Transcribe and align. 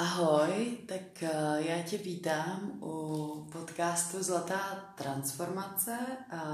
Ahoj, 0.00 0.78
tak 0.86 1.22
eh, 1.22 1.30
já 1.58 1.82
tě 1.82 1.98
vítám 1.98 2.72
u 2.82 3.46
podcastu 3.52 4.22
Zlatá 4.22 4.94
transformace. 4.94 5.98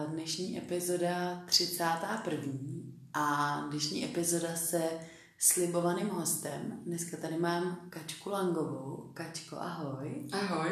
Dnešní 0.08 0.58
epizoda 0.58 1.42
31. 1.46 2.52
A 3.14 3.60
dnešní 3.70 4.04
epizoda 4.04 4.56
se 4.56 4.82
slibovaným 5.38 6.08
hostem. 6.08 6.80
Dneska 6.86 7.16
tady 7.16 7.38
mám 7.38 7.78
Kačku 7.90 8.30
Langovou. 8.30 9.10
Kačko, 9.14 9.56
ahoj. 9.56 10.28
Ahoj. 10.32 10.70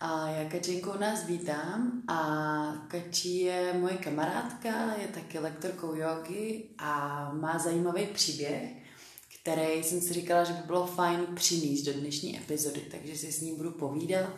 A 0.00 0.28
já 0.28 0.48
Kačenkou 0.48 0.98
nás 0.98 1.24
vítám 1.26 2.02
a 2.08 2.72
Kačí 2.88 3.40
je 3.40 3.74
moje 3.80 3.96
kamarádka, 3.96 4.94
je 4.94 5.08
taky 5.08 5.38
lektorkou 5.38 5.94
jogy 5.94 6.64
a 6.78 7.30
má 7.34 7.58
zajímavý 7.58 8.06
příběh 8.06 8.79
který 9.42 9.82
jsem 9.82 10.00
si 10.00 10.12
říkala, 10.12 10.44
že 10.44 10.52
by 10.52 10.62
bylo 10.66 10.86
fajn 10.86 11.26
přinést 11.34 11.82
do 11.82 11.92
dnešní 11.92 12.38
epizody, 12.38 12.80
takže 12.90 13.16
si 13.16 13.32
s 13.32 13.40
ním 13.40 13.56
budu 13.56 13.70
povídat 13.70 14.30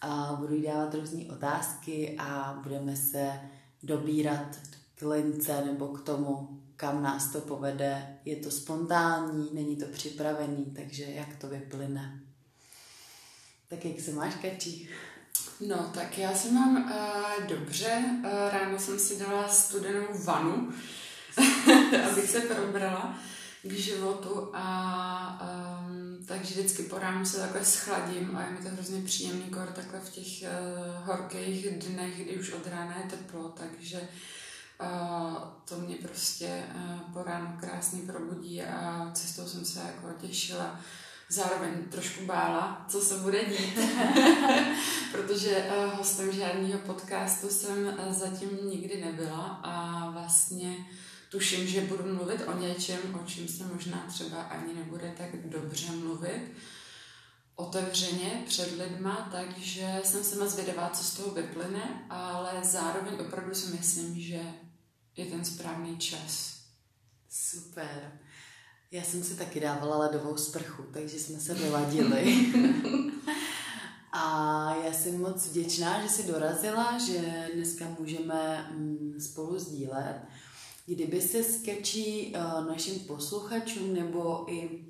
a 0.00 0.36
budu 0.40 0.54
jí 0.54 0.62
dávat 0.62 0.94
různé 0.94 1.24
otázky 1.32 2.16
a 2.18 2.60
budeme 2.62 2.96
se 2.96 3.40
dobírat 3.82 4.56
k 4.94 5.02
lince 5.02 5.64
nebo 5.64 5.88
k 5.88 6.02
tomu, 6.02 6.60
kam 6.76 7.02
nás 7.02 7.32
to 7.32 7.40
povede. 7.40 8.18
Je 8.24 8.36
to 8.36 8.50
spontánní, 8.50 9.50
není 9.52 9.76
to 9.76 9.86
připravený, 9.86 10.64
takže 10.76 11.04
jak 11.04 11.36
to 11.36 11.48
vyplyne. 11.48 12.20
Tak 13.68 13.84
jak 13.84 14.00
se 14.00 14.12
máš, 14.12 14.34
Kačí? 14.34 14.88
No, 15.66 15.90
tak 15.94 16.18
já 16.18 16.34
se 16.34 16.52
mám 16.52 16.76
uh, 16.76 17.46
dobře. 17.46 18.04
Uh, 18.18 18.30
ráno 18.52 18.78
jsem 18.78 18.98
si 18.98 19.18
dala 19.18 19.48
studenou 19.48 20.06
vanu, 20.24 20.72
abych 22.10 22.30
se 22.30 22.40
probrala 22.40 23.18
k 23.66 23.72
životu 23.72 24.50
a 24.52 25.40
um, 25.42 26.24
takže 26.26 26.54
vždycky 26.54 26.82
po 26.82 26.98
ránu 26.98 27.24
se 27.26 27.40
takhle 27.40 27.64
schladím 27.64 28.36
a 28.36 28.42
je 28.42 28.50
mi 28.50 28.58
to 28.58 28.68
hrozně 28.68 29.02
příjemný 29.02 29.50
kor 29.50 29.66
takhle 29.66 30.00
v 30.00 30.10
těch 30.10 30.26
uh, 30.42 31.06
horkých 31.06 31.78
dnech, 31.78 32.24
kdy 32.24 32.38
už 32.38 32.52
od 32.52 32.66
rána 32.66 32.96
je 32.98 33.10
teplo, 33.10 33.48
takže 33.48 34.00
uh, 34.80 35.36
to 35.64 35.76
mě 35.76 35.96
prostě 35.96 36.64
uh, 36.74 37.12
po 37.12 37.22
ránu 37.22 37.56
krásně 37.60 38.02
probudí 38.02 38.62
a 38.62 39.10
cestou 39.14 39.46
jsem 39.46 39.64
se 39.64 39.80
jako 39.80 40.26
těšila. 40.26 40.80
Zároveň 41.28 41.70
trošku 41.90 42.26
bála, 42.26 42.84
co 42.88 43.00
se 43.00 43.16
bude 43.16 43.44
dít, 43.44 43.78
protože 45.12 45.70
hostem 45.96 46.32
žádného 46.32 46.78
podcastu 46.78 47.48
jsem 47.48 47.96
zatím 48.10 48.48
nikdy 48.62 49.04
nebyla 49.04 49.60
a 49.62 50.06
vlastně 50.10 50.76
tuším, 51.36 51.66
že 51.66 51.80
budu 51.80 52.14
mluvit 52.14 52.40
o 52.46 52.58
něčem, 52.58 52.98
o 53.22 53.26
čem 53.26 53.48
se 53.48 53.64
možná 53.64 54.06
třeba 54.08 54.42
ani 54.42 54.74
nebude 54.74 55.14
tak 55.18 55.48
dobře 55.48 55.90
mluvit 55.90 56.52
otevřeně 57.54 58.44
před 58.46 58.78
lidma, 58.78 59.28
takže 59.32 60.00
jsem 60.04 60.24
se 60.24 60.36
moc 60.36 60.50
zvědavá, 60.50 60.90
co 60.90 61.04
z 61.04 61.16
toho 61.16 61.34
vyplyne, 61.34 62.06
ale 62.10 62.52
zároveň 62.64 63.14
opravdu 63.20 63.54
si 63.54 63.76
myslím, 63.76 64.20
že 64.20 64.40
je 65.16 65.26
ten 65.26 65.44
správný 65.44 65.98
čas. 65.98 66.56
Super. 67.30 68.18
Já 68.90 69.02
jsem 69.02 69.24
si 69.24 69.36
taky 69.36 69.60
dávala 69.60 69.98
ledovou 69.98 70.36
sprchu, 70.36 70.82
takže 70.92 71.18
jsme 71.18 71.40
se 71.40 71.54
vyladili. 71.54 72.52
A 74.12 74.74
já 74.84 74.92
jsem 74.92 75.20
moc 75.20 75.46
vděčná, 75.46 76.02
že 76.02 76.08
jsi 76.08 76.26
dorazila, 76.26 76.98
že 76.98 77.48
dneska 77.54 77.84
můžeme 77.98 78.70
mm, 78.70 79.14
spolu 79.20 79.58
sdílet. 79.58 80.16
Kdyby 80.86 81.22
se 81.22 81.44
skečí 81.44 82.34
uh, 82.34 82.66
našim 82.66 83.00
posluchačům 83.00 83.94
nebo 83.94 84.52
i 84.52 84.86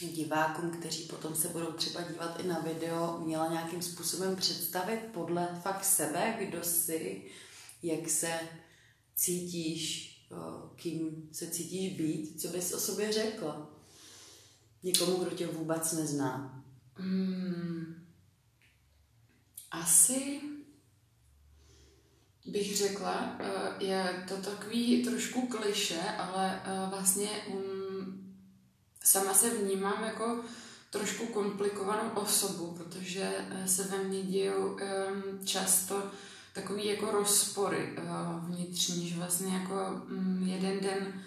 divákům, 0.00 0.70
kteří 0.70 1.04
potom 1.04 1.34
se 1.34 1.48
budou 1.48 1.72
třeba 1.72 2.00
dívat 2.02 2.40
i 2.40 2.46
na 2.46 2.58
video, 2.58 3.20
měla 3.24 3.52
nějakým 3.52 3.82
způsobem 3.82 4.36
představit 4.36 5.00
podle 5.14 5.60
fakt 5.62 5.84
sebe, 5.84 6.36
kdo 6.40 6.62
jsi, 6.62 7.30
jak 7.82 8.10
se 8.10 8.40
cítíš, 9.14 10.12
uh, 10.30 10.76
kým 10.76 11.28
se 11.32 11.50
cítíš 11.50 11.96
být, 11.96 12.40
co 12.40 12.48
bys 12.48 12.72
o 12.72 12.80
sobě 12.80 13.12
řekla? 13.12 13.70
Někomu, 14.82 15.16
kdo 15.16 15.30
tě 15.30 15.46
vůbec 15.46 15.92
nezná. 15.92 16.64
Hmm. 16.94 18.06
Asi 19.70 20.40
bych 22.46 22.76
řekla, 22.76 23.36
eh, 23.38 23.84
je 23.84 24.24
to 24.28 24.36
takový 24.36 25.04
trošku 25.04 25.46
kliše, 25.46 26.00
ale 26.18 26.60
eh, 26.64 26.90
vlastně 26.90 27.28
um, 27.46 28.34
sama 29.04 29.34
se 29.34 29.50
vnímám 29.50 30.04
jako 30.04 30.40
trošku 30.90 31.26
komplikovanou 31.26 32.10
osobu, 32.14 32.74
protože 32.78 33.30
eh, 33.50 33.68
se 33.68 33.82
ve 33.82 33.98
mně 33.98 34.22
dějou 34.22 34.78
často 35.44 36.02
takový 36.52 36.86
jako 36.86 37.10
rozpory 37.10 37.98
vnitřní, 38.38 39.08
že 39.08 39.16
vlastně 39.16 39.54
jako 39.54 39.74
mm, 40.08 40.46
jeden 40.46 40.80
den 40.80 41.22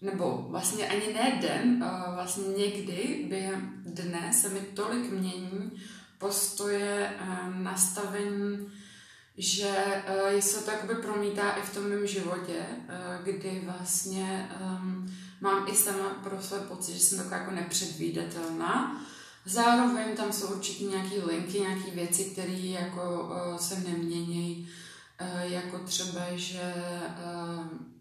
nebo 0.00 0.46
vlastně 0.48 0.88
ani 0.88 1.12
ne 1.12 1.38
den, 1.42 1.84
vlastně 2.14 2.44
někdy 2.48 3.26
během 3.28 3.82
dne 3.86 4.32
se 4.32 4.48
mi 4.48 4.60
tolik 4.60 5.10
mění 5.10 5.72
postoje, 6.18 7.16
nastavení, 7.54 8.72
že 9.38 10.02
uh, 10.34 10.40
se 10.40 10.64
to 10.64 10.70
jakoby 10.70 10.94
promítá 10.94 11.50
i 11.50 11.62
v 11.62 11.74
tom 11.74 11.88
mém 11.88 12.06
životě, 12.06 12.66
uh, 12.68 13.24
kdy 13.24 13.62
vlastně 13.64 14.50
um, 14.60 15.14
mám 15.40 15.68
i 15.68 15.76
sama 15.76 16.08
pro 16.08 16.42
své 16.42 16.58
pocit, 16.58 16.94
že 16.94 17.00
jsem 17.00 17.18
taková 17.18 17.36
jako 17.36 17.50
nepředvídatelná. 17.50 19.04
Zároveň 19.44 20.16
tam 20.16 20.32
jsou 20.32 20.46
určitě 20.46 20.84
nějaké 20.84 21.24
linky, 21.24 21.60
nějaké 21.60 21.90
věci, 21.90 22.24
které 22.24 22.52
jako 22.52 23.22
uh, 23.22 23.56
se 23.56 23.80
nemění, 23.80 24.68
uh, 25.20 25.52
jako 25.52 25.78
třeba, 25.78 26.20
že 26.34 26.74
uh, 27.06 27.93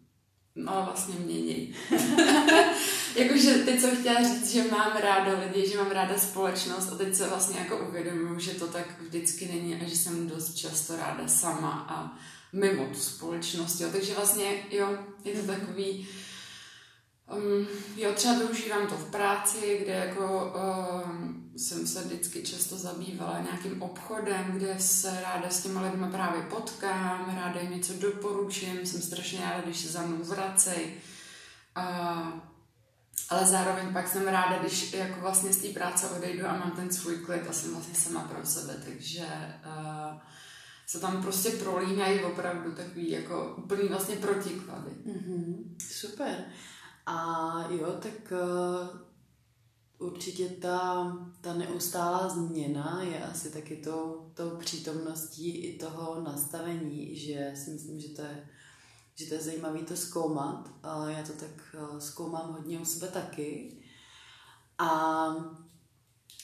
no 0.55 0.83
vlastně 0.85 1.15
mění. 1.19 1.75
Jakože 3.15 3.53
teď 3.53 3.79
jsem 3.79 3.95
chtěla 3.95 4.23
říct, 4.23 4.51
že 4.51 4.63
mám 4.71 4.97
ráda 4.97 5.39
lidi, 5.39 5.69
že 5.69 5.77
mám 5.77 5.91
ráda 5.91 6.17
společnost 6.17 6.91
a 6.91 6.95
teď 6.95 7.15
se 7.15 7.27
vlastně 7.27 7.59
jako 7.59 7.87
uvědomuji, 7.89 8.39
že 8.39 8.51
to 8.51 8.67
tak 8.67 9.01
vždycky 9.01 9.45
není 9.53 9.75
a 9.75 9.89
že 9.89 9.95
jsem 9.95 10.27
dost 10.27 10.53
často 10.53 10.95
ráda 10.95 11.27
sama 11.27 11.85
a 11.89 12.17
mimo 12.53 12.85
tu 12.85 12.99
společnost. 12.99 13.81
Jo. 13.81 13.89
Takže 13.91 14.13
vlastně 14.13 14.45
jo, 14.71 14.97
je 15.23 15.33
to 15.33 15.47
takový, 15.47 16.07
um, 17.31 17.67
jo, 17.95 18.13
třeba 18.13 18.37
využívám 18.39 18.87
to 18.87 18.95
v 18.95 19.11
práci, 19.11 19.79
kde 19.83 19.93
jako 19.93 20.53
um, 21.05 21.51
jsem 21.57 21.87
se 21.87 22.03
vždycky 22.03 22.43
často 22.43 22.77
zabývala 22.77 23.39
nějakým 23.39 23.81
obchodem, 23.81 24.51
kde 24.53 24.79
se 24.79 25.21
ráda 25.21 25.49
s 25.49 25.63
těma 25.63 25.81
lidmi 25.81 26.07
právě 26.11 26.41
potkám, 26.41 27.35
ráda 27.35 27.59
jim 27.59 27.71
něco 27.71 27.93
doporučím, 27.93 28.85
jsem 28.85 29.01
strašně 29.01 29.39
ráda, 29.39 29.61
když 29.61 29.77
se 29.77 29.87
za 29.87 30.01
mnou 30.01 30.23
vracej. 30.23 30.93
Ale 33.29 33.45
zároveň 33.45 33.93
pak 33.93 34.07
jsem 34.07 34.27
ráda, 34.27 34.57
když 34.59 34.93
jako 34.93 35.21
vlastně 35.21 35.53
z 35.53 35.57
té 35.57 35.67
práce 35.67 36.09
odejdu 36.09 36.47
a 36.47 36.57
mám 36.57 36.71
ten 36.71 36.91
svůj 36.91 37.17
klid 37.17 37.47
a 37.49 37.53
jsem 37.53 37.71
vlastně 37.71 37.95
sama 37.95 38.21
pro 38.21 38.45
sebe, 38.45 38.75
takže 38.85 39.27
uh, 39.65 40.19
se 40.87 40.99
tam 40.99 41.21
prostě 41.21 41.49
prolínají 41.49 42.19
opravdu 42.19 42.71
takový 42.71 43.11
jako 43.11 43.55
úplný 43.57 43.87
vlastně 43.87 44.15
protiklady. 44.15 44.91
Mm-hmm, 45.05 45.55
super. 45.91 46.45
A 47.05 47.67
jo, 47.69 47.97
tak 48.01 48.31
uh, 48.31 48.99
určitě 50.07 50.49
ta, 50.49 51.11
ta 51.41 51.53
neustálá 51.53 52.29
změna 52.29 53.01
je 53.01 53.23
asi 53.23 53.51
taky 53.51 53.75
tou, 53.75 54.31
tou 54.33 54.49
přítomností 54.49 55.57
i 55.57 55.77
toho 55.79 56.21
nastavení, 56.21 57.15
že 57.15 57.53
si 57.55 57.69
myslím, 57.69 57.99
že 57.99 58.09
to 58.09 58.21
je 58.21 58.49
že 59.15 59.25
to 59.25 59.33
je 59.33 59.41
zajímavé 59.41 59.79
to 59.79 59.95
zkoumat. 59.95 60.69
Já 61.07 61.23
to 61.23 61.33
tak 61.33 61.75
eh, 61.75 62.01
zkoumám 62.01 62.53
hodně 62.53 62.79
u 62.79 62.85
sebe 62.85 63.07
taky. 63.07 63.77
A 64.77 65.29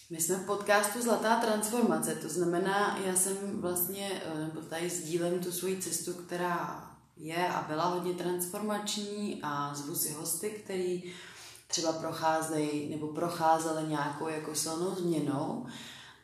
my 0.10 0.22
jsme 0.22 0.36
v 0.36 0.46
podcastu 0.46 1.02
Zlatá 1.02 1.36
transformace, 1.36 2.16
to 2.16 2.30
znamená, 2.30 2.98
já 2.98 3.16
jsem 3.16 3.62
vlastně, 3.62 4.22
eh, 4.26 4.40
nebo 4.40 4.62
tady 4.62 4.90
sdílím 4.90 5.40
tu 5.40 5.52
svoji 5.52 5.82
cestu, 5.82 6.14
která 6.14 6.90
je 7.20 7.48
a 7.48 7.66
byla 7.68 7.86
hodně 7.86 8.14
transformační 8.14 9.40
a 9.44 9.76
zvu 9.76 9.96
si 9.96 10.14
hosty, 10.14 10.50
který 10.50 11.14
třeba 11.68 11.94
procházejí 11.94 12.90
nebo 12.90 13.08
procházeli 13.08 13.88
nějakou 13.88 14.28
jako 14.28 14.56
silnou 14.56 14.96
změnou. 14.96 15.66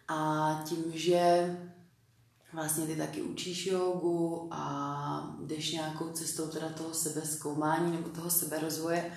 A 0.07 0.61
tím, 0.65 0.83
že 0.93 1.55
vlastně 2.53 2.85
ty 2.85 2.95
taky 2.95 3.21
učíš 3.21 3.65
jogu 3.65 4.47
a 4.51 5.35
jdeš 5.45 5.71
nějakou 5.71 6.09
cestou 6.09 6.47
teda 6.47 6.69
toho 6.69 6.93
sebezkoumání 6.93 7.91
nebo 7.91 8.09
toho 8.09 8.29
seberozvoje, 8.29 9.11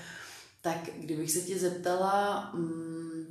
tak 0.60 0.76
kdybych 0.96 1.30
se 1.30 1.40
tě 1.40 1.58
zeptala 1.58 2.50
mm, 2.54 3.26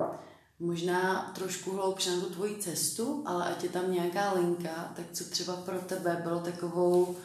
možná 0.60 1.32
trošku 1.34 1.72
hloubš 1.72 2.06
na 2.06 2.20
tu 2.20 2.30
tvoji 2.30 2.56
cestu, 2.56 3.22
ale 3.26 3.52
ať 3.52 3.62
je 3.62 3.68
tam 3.68 3.92
nějaká 3.92 4.32
linka, 4.32 4.92
tak 4.96 5.04
co 5.12 5.24
třeba 5.24 5.56
pro 5.56 5.78
tebe 5.78 6.20
bylo 6.22 6.40
takovou 6.40 7.16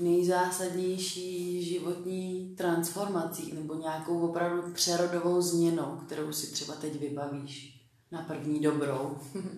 nejzásadnější 0.00 1.64
životní 1.64 2.54
transformací 2.56 3.52
nebo 3.54 3.74
nějakou 3.74 4.20
opravdu 4.20 4.72
přerodovou 4.72 5.42
změnou, 5.42 6.00
kterou 6.06 6.32
si 6.32 6.46
třeba 6.46 6.74
teď 6.74 7.00
vybavíš? 7.00 7.80
na 8.10 8.22
první 8.22 8.60
dobrou. 8.60 9.18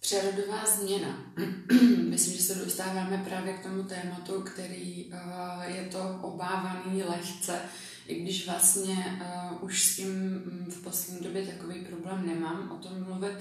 Přerodová 0.00 0.64
změna. 0.66 1.32
Myslím, 2.08 2.36
že 2.36 2.42
se 2.42 2.54
dostáváme 2.54 3.24
právě 3.28 3.52
k 3.52 3.62
tomu 3.62 3.82
tématu, 3.82 4.40
který 4.40 5.04
uh, 5.04 5.62
je 5.62 5.88
to 5.92 6.18
obávaný 6.22 7.02
lehce, 7.02 7.60
i 8.06 8.22
když 8.22 8.46
vlastně 8.46 9.20
uh, 9.20 9.64
už 9.64 9.82
s 9.82 9.96
tím 9.96 10.08
mm, 10.08 10.70
v 10.70 10.82
poslední 10.82 11.24
době 11.24 11.46
takový 11.46 11.84
problém 11.84 12.26
nemám 12.26 12.70
o 12.70 12.76
tom 12.88 13.04
mluvit. 13.04 13.34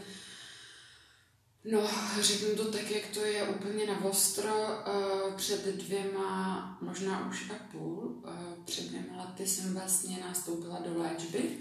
No, 1.71 1.87
řeknu 2.19 2.55
to 2.55 2.71
tak, 2.71 2.91
jak 2.91 3.07
to 3.13 3.19
je 3.19 3.43
úplně 3.43 3.85
na 3.87 4.05
ostro. 4.05 4.53
Uh, 4.53 5.33
před 5.35 5.65
dvěma, 5.65 6.77
možná 6.81 7.29
už 7.29 7.49
a 7.49 7.53
půl, 7.71 8.23
uh, 8.23 8.63
před 8.65 8.87
dvěma 8.87 9.23
lety 9.23 9.47
jsem 9.47 9.73
vlastně 9.73 10.17
nastoupila 10.27 10.79
do 10.79 11.01
léčby. 11.01 11.57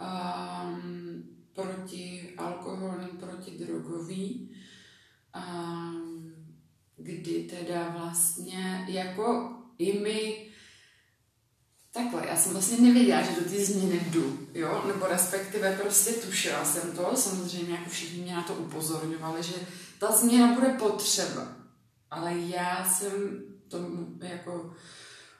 Um, 0.00 1.24
proti 1.54 2.34
alkoholní, 2.36 3.08
proti 3.08 3.50
drogový, 3.50 4.50
kdy 6.96 7.42
teda 7.50 7.88
vlastně 7.88 8.84
jako 8.88 9.52
i 9.78 9.98
my 9.98 10.50
Takhle, 11.94 12.26
já 12.26 12.36
jsem 12.36 12.52
vlastně 12.52 12.76
nevěděla, 12.80 13.22
že 13.22 13.40
do 13.40 13.50
té 13.50 13.64
změny 13.64 14.06
jdu, 14.10 14.48
jo, 14.54 14.84
nebo 14.86 15.06
respektive 15.06 15.78
prostě 15.82 16.12
tušila 16.12 16.64
jsem 16.64 16.92
to, 16.92 17.16
samozřejmě 17.16 17.74
jako 17.74 17.90
všichni 17.90 18.22
mě 18.22 18.34
na 18.34 18.42
to 18.42 18.54
upozorňovali, 18.54 19.42
že 19.42 19.54
ta 19.98 20.12
změna 20.12 20.54
bude 20.54 20.68
potřeba, 20.68 21.48
ale 22.10 22.38
já 22.38 22.84
jsem 22.84 23.42
tomu 23.68 24.18
jako 24.20 24.74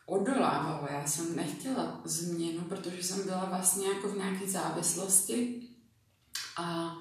odolávala, 0.07 0.89
já 0.91 1.07
jsem 1.07 1.37
nechtěla 1.37 2.01
změnu, 2.05 2.61
protože 2.61 3.03
jsem 3.03 3.25
byla 3.25 3.45
vlastně 3.45 3.89
jako 3.89 4.09
v 4.09 4.17
nějaké 4.17 4.47
závislosti 4.47 5.63
a 6.57 6.97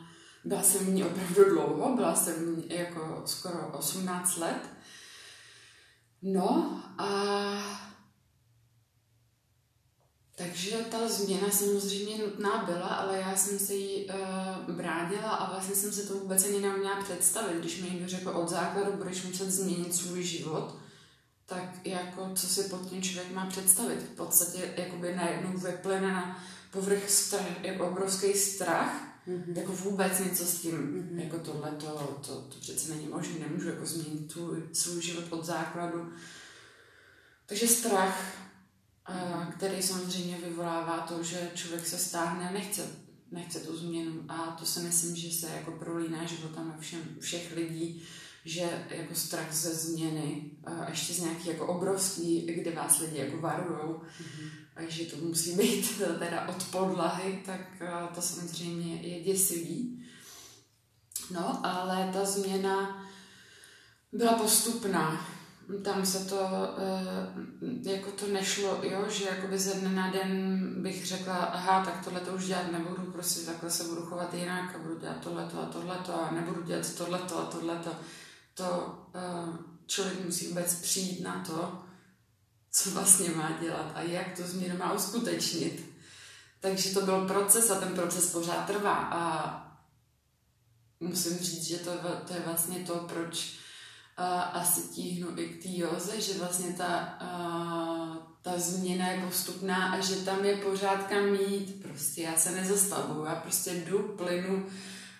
byla 0.45 0.61
jsem 0.61 0.85
v 0.85 0.89
ní 0.89 1.03
opravdu 1.03 1.43
dlouho, 1.49 1.95
byla 1.95 2.15
jsem 2.15 2.33
v 2.33 2.57
ní 2.57 2.77
jako 2.77 3.21
skoro 3.25 3.67
18 3.67 4.37
let. 4.37 4.69
No 6.21 6.81
a 6.97 7.82
takže 10.35 10.77
ta 10.91 11.07
změna 11.07 11.51
samozřejmě 11.51 12.17
nutná 12.17 12.63
byla, 12.65 12.87
ale 12.87 13.17
já 13.17 13.35
jsem 13.35 13.59
se 13.59 13.73
jí 13.73 14.05
uh, 14.05 14.75
bránila 14.75 15.29
a 15.29 15.51
vlastně 15.51 15.75
jsem 15.75 15.91
se 15.91 16.07
to 16.07 16.13
vůbec 16.13 16.45
ani 16.45 16.59
neuměla 16.59 17.03
představit. 17.03 17.59
Když 17.59 17.81
mi 17.81 17.89
někdo 17.89 18.09
řekl 18.09 18.29
od 18.29 18.49
základu, 18.49 18.91
budeš 18.91 19.23
muset 19.23 19.51
změnit 19.51 19.95
svůj 19.95 20.23
život, 20.23 20.75
tak 21.45 21.85
jako 21.85 22.31
co 22.35 22.47
si 22.47 22.63
pod 22.63 22.89
tím 22.89 23.01
člověk 23.01 23.33
má 23.33 23.45
představit? 23.45 23.99
V 23.99 24.15
podstatě 24.15 24.73
jakoby 24.77 25.15
najednou 25.15 25.57
vyplyne 25.57 26.11
na 26.13 26.43
povrch 26.71 27.09
strach, 27.09 27.63
jako 27.63 27.87
obrovský 27.87 28.33
strach, 28.33 29.13
Mm-hmm. 29.27 29.57
Jako 29.57 29.71
vůbec 29.71 30.19
něco 30.19 30.45
s 30.45 30.61
tím, 30.61 30.71
mm-hmm. 30.71 31.23
jako 31.23 31.37
tohle, 31.37 31.71
to, 31.71 32.19
to, 32.25 32.41
to 32.41 32.59
přece 32.59 32.93
není 32.93 33.07
možné, 33.07 33.39
nemůžu 33.39 33.69
jako 33.69 33.85
změnit 33.85 34.33
tu, 34.33 34.63
svůj 34.73 35.01
život 35.01 35.23
od 35.29 35.45
základu. 35.45 36.13
Takže 37.45 37.67
strach, 37.67 38.35
který 39.57 39.81
samozřejmě 39.81 40.37
vyvolává 40.37 40.97
to, 40.97 41.23
že 41.23 41.51
člověk 41.55 41.87
se 41.87 41.97
stáhne 41.97 42.49
a 42.49 42.53
nechce, 42.53 42.87
nechce 43.31 43.59
tu 43.59 43.77
změnu. 43.77 44.25
A 44.29 44.55
to 44.59 44.65
si 44.65 44.79
myslím, 44.79 45.15
že 45.15 45.31
se 45.31 45.49
jako 45.55 45.71
prolíná 45.71 46.25
životem 46.25 46.75
všem, 46.79 47.01
všech 47.19 47.55
lidí, 47.55 48.03
že 48.45 48.85
jako 48.89 49.15
strach 49.15 49.53
ze 49.53 49.75
změny, 49.75 50.51
a 50.63 50.89
ještě 50.89 51.13
z 51.13 51.19
nějaký 51.19 51.49
jako 51.49 51.67
obrovský, 51.67 52.41
kde 52.41 52.71
vás 52.71 52.99
lidi 52.99 53.17
jako 53.17 53.37
varujou, 53.37 54.01
mm-hmm 54.01 54.63
takže 54.73 55.05
to 55.05 55.17
musí 55.17 55.55
být 55.55 55.97
teda 56.19 56.47
od 56.47 56.63
podlahy, 56.63 57.43
tak 57.45 57.61
to 58.15 58.21
samozřejmě 58.21 58.95
je 58.95 59.23
děsivý. 59.23 60.05
No, 61.31 61.65
ale 61.65 62.09
ta 62.13 62.25
změna 62.25 63.07
byla 64.11 64.33
postupná. 64.33 65.27
Tam 65.83 66.05
se 66.05 66.25
to, 66.25 66.49
eh, 66.77 67.91
jako 67.91 68.11
to 68.11 68.27
nešlo, 68.27 68.79
jo, 68.83 69.05
že 69.09 69.25
jakoby 69.25 69.59
ze 69.59 69.73
dne 69.73 69.89
na 69.89 70.11
den 70.11 70.69
bych 70.83 71.07
řekla, 71.07 71.35
aha, 71.35 71.85
tak 71.85 72.03
tohle 72.03 72.19
to 72.19 72.31
už 72.31 72.45
dělat 72.45 72.71
nebudu, 72.71 73.11
prostě 73.11 73.45
takhle 73.45 73.69
se 73.69 73.83
budu 73.83 74.01
chovat 74.01 74.33
jinak 74.33 74.75
a 74.75 74.79
budu 74.79 74.99
dělat 74.99 75.17
tohleto 75.17 75.61
a 75.61 75.65
tohleto 75.65 76.21
a 76.21 76.31
nebudu 76.31 76.61
dělat 76.61 76.93
tohleto 76.93 77.39
a 77.39 77.45
tohleto. 77.45 77.89
To 78.53 78.99
eh, 79.15 79.57
člověk 79.85 80.25
musí 80.25 80.47
vůbec 80.47 80.75
přijít 80.75 81.23
na 81.23 81.43
to, 81.47 81.83
co 82.71 82.91
vlastně 82.91 83.29
má 83.29 83.57
dělat 83.61 83.91
a 83.95 84.01
jak 84.01 84.37
to 84.37 84.43
změnu 84.43 84.77
má 84.77 84.93
uskutečnit. 84.93 85.93
Takže 86.59 86.93
to 86.93 87.01
byl 87.01 87.27
proces 87.27 87.69
a 87.69 87.79
ten 87.79 87.93
proces 87.93 88.31
pořád 88.31 88.67
trvá 88.67 88.93
a 88.93 89.53
musím 90.99 91.37
říct, 91.37 91.63
že 91.63 91.77
to, 91.77 91.91
to 92.27 92.33
je 92.33 92.39
vlastně 92.45 92.79
to, 92.79 92.95
proč 92.95 93.62
uh, 94.19 94.57
asi 94.57 94.81
tíhnu 94.81 95.39
i 95.39 95.47
k 95.47 95.63
té 95.63 96.21
že 96.21 96.33
vlastně 96.39 96.73
ta, 96.73 97.17
uh, 97.21 98.17
ta 98.41 98.59
změna 98.59 99.07
je 99.07 99.21
postupná 99.21 99.93
a 99.93 99.99
že 99.99 100.15
tam 100.15 100.45
je 100.45 100.57
pořád 100.57 101.03
kam 101.03 101.35
jít. 101.35 101.81
Prostě 101.81 102.21
já 102.21 102.35
se 102.35 102.51
nezastavuju, 102.51 103.25
já 103.25 103.35
prostě 103.35 103.73
jdu, 103.73 103.99
plynu 103.99 104.65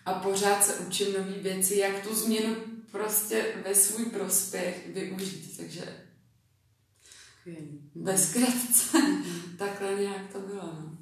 a 0.06 0.13
pořád 0.13 0.63
se 0.63 0.75
učím 0.75 1.13
nové 1.13 1.31
věci, 1.31 1.75
jak 1.75 2.07
tu 2.07 2.16
změnu 2.16 2.56
prostě 2.92 3.45
ve 3.66 3.75
svůj 3.75 4.06
prospěch 4.06 4.90
využít. 4.94 5.57
Takže 5.57 6.04
Skvělý. 7.44 7.92
Ve 7.96 8.18
zkratce. 8.18 8.98
Mm-hmm. 8.98 9.57
Takhle 9.57 9.96
nějak 9.96 10.31
to 10.31 10.39
bylo. 10.39 10.63
No. 10.63 10.98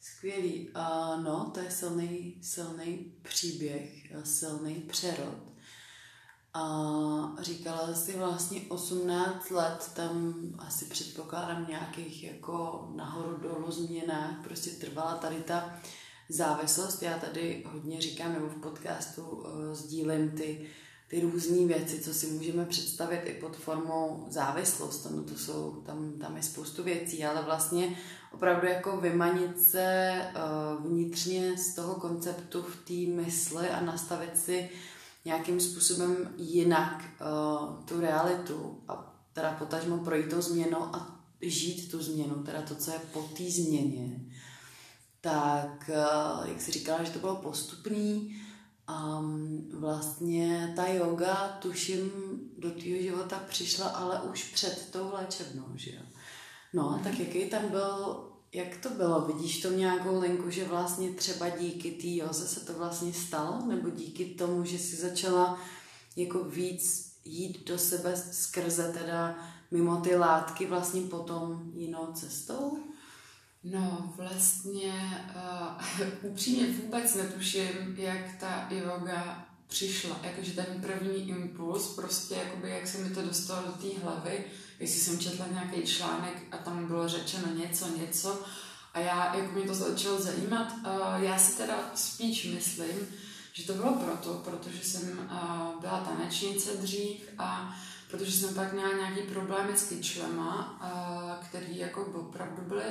Skvělý. 0.00 0.68
Uh, 0.68 1.24
no, 1.24 1.50
to 1.54 1.60
je 1.60 1.70
silný, 1.70 2.34
silný 2.42 3.12
příběh, 3.22 4.12
silný 4.24 4.74
přerod. 4.74 5.55
A 6.56 7.42
říkala 7.42 7.94
jsi 7.94 8.18
vlastně 8.18 8.60
18 8.68 9.50
let, 9.50 9.90
tam 9.94 10.34
asi 10.58 10.84
předpokládám 10.84 11.66
nějakých 11.68 12.24
jako 12.24 12.88
nahoru 12.94 13.36
dolů 13.36 13.70
změnách, 13.70 14.44
prostě 14.44 14.70
trvala 14.70 15.14
tady 15.14 15.36
ta 15.36 15.78
závislost. 16.28 17.02
Já 17.02 17.18
tady 17.18 17.64
hodně 17.72 18.00
říkám, 18.00 18.32
nebo 18.32 18.48
v 18.48 18.60
podcastu 18.60 19.22
uh, 19.22 19.44
sdílím 19.72 20.30
ty 20.30 20.66
ty 21.08 21.20
různé 21.20 21.66
věci, 21.66 22.00
co 22.00 22.14
si 22.14 22.26
můžeme 22.26 22.64
představit 22.64 23.20
i 23.24 23.32
pod 23.32 23.56
formou 23.56 24.26
závislost. 24.28 25.02
Tam, 25.02 25.24
to 25.24 25.34
jsou, 25.34 25.82
tam, 25.86 26.12
tam 26.12 26.36
je 26.36 26.42
spoustu 26.42 26.82
věcí, 26.82 27.24
ale 27.24 27.42
vlastně 27.42 27.96
opravdu 28.32 28.66
jako 28.66 28.96
vymanit 28.96 29.60
se 29.60 30.20
uh, 30.34 30.86
vnitřně 30.86 31.56
z 31.56 31.74
toho 31.74 31.94
konceptu 31.94 32.62
v 32.62 32.76
té 32.76 33.22
mysli 33.22 33.68
a 33.68 33.80
nastavit 33.80 34.36
si 34.36 34.70
nějakým 35.26 35.60
způsobem 35.60 36.34
jinak 36.36 37.04
uh, 37.04 37.84
tu 37.84 38.00
realitu 38.00 38.80
a 38.88 39.14
teda 39.32 39.52
potažmo 39.52 39.98
projít 39.98 40.30
tou 40.30 40.40
změnou 40.40 40.82
a 40.82 41.20
žít 41.40 41.90
tu 41.90 42.02
změnu, 42.02 42.34
teda 42.34 42.62
to, 42.62 42.74
co 42.74 42.90
je 42.90 42.98
po 43.12 43.22
té 43.22 43.50
změně, 43.50 44.20
tak, 45.20 45.90
uh, 45.90 46.48
jak 46.48 46.60
si 46.60 46.72
říkala, 46.72 47.02
že 47.02 47.10
to 47.10 47.18
bylo 47.18 47.36
postupný, 47.36 48.42
a 48.86 49.22
vlastně 49.72 50.72
ta 50.76 50.86
yoga, 50.86 51.58
tuším, 51.62 52.10
do 52.58 52.70
tvého 52.70 53.02
života 53.02 53.42
přišla, 53.48 53.88
ale 53.88 54.20
už 54.20 54.44
před 54.44 54.88
tou 54.92 55.10
léčebnou, 55.12 55.66
že 55.74 55.90
jo? 55.90 56.02
No, 56.72 56.90
a 56.90 56.98
tak 56.98 57.18
jaký 57.18 57.50
tam 57.50 57.68
byl, 57.68 58.24
jak 58.52 58.76
to 58.76 58.90
bylo? 58.90 59.20
Vidíš 59.20 59.62
to 59.62 59.70
nějakou 59.70 60.20
linku, 60.20 60.50
že 60.50 60.64
vlastně 60.64 61.10
třeba 61.10 61.48
díky 61.48 61.90
té 61.90 62.24
joze 62.24 62.48
se 62.48 62.60
to 62.60 62.72
vlastně 62.72 63.12
stalo? 63.12 63.66
Nebo 63.66 63.90
díky 63.90 64.24
tomu, 64.24 64.64
že 64.64 64.78
jsi 64.78 64.96
začala 64.96 65.60
jako 66.16 66.44
víc 66.44 67.12
jít 67.24 67.66
do 67.68 67.78
sebe 67.78 68.16
skrze 68.16 68.92
teda 68.92 69.38
mimo 69.70 69.96
ty 69.96 70.16
látky 70.16 70.66
vlastně 70.66 71.00
potom 71.00 71.72
jinou 71.74 72.12
cestou? 72.12 72.78
No, 73.64 74.12
vlastně 74.16 74.92
uh, 75.36 76.06
upřímně 76.30 76.66
vůbec 76.66 77.14
netuším, 77.14 77.94
jak 77.96 78.40
ta 78.40 78.68
yoga 78.70 79.45
přišla. 79.66 80.20
Jakože 80.22 80.52
ten 80.52 80.82
první 80.82 81.28
impuls, 81.28 81.94
prostě 81.94 82.34
jakoby 82.34 82.70
jak 82.70 82.86
se 82.86 82.98
mi 82.98 83.14
to 83.14 83.22
dostalo 83.22 83.66
do 83.66 83.72
té 83.72 83.98
hlavy, 84.02 84.44
jestli 84.80 85.00
jsem 85.00 85.18
četla 85.18 85.46
nějaký 85.52 85.82
článek 85.82 86.42
a 86.50 86.56
tam 86.56 86.86
bylo 86.86 87.08
řečeno 87.08 87.54
něco, 87.54 87.88
něco 87.98 88.42
a 88.94 88.98
já, 89.00 89.36
jako 89.36 89.52
mě 89.52 89.66
to 89.66 89.74
začalo 89.74 90.22
zajímat, 90.22 90.72
já 91.16 91.38
si 91.38 91.56
teda 91.56 91.90
spíš 91.94 92.44
myslím, 92.44 93.08
že 93.52 93.66
to 93.66 93.72
bylo 93.72 93.92
proto, 93.92 94.34
protože 94.34 94.84
jsem 94.84 95.30
byla 95.80 96.00
tanečnice 96.00 96.76
dřív 96.76 97.20
a 97.38 97.76
protože 98.10 98.32
jsem 98.32 98.54
pak 98.54 98.72
měla 98.72 98.92
nějaký 98.92 99.22
problémy 99.22 99.78
s 99.78 99.88
kyčlema, 99.88 100.80
který 101.48 101.78
jako 101.78 102.04
opravdu 102.04 102.62
byly, 102.62 102.84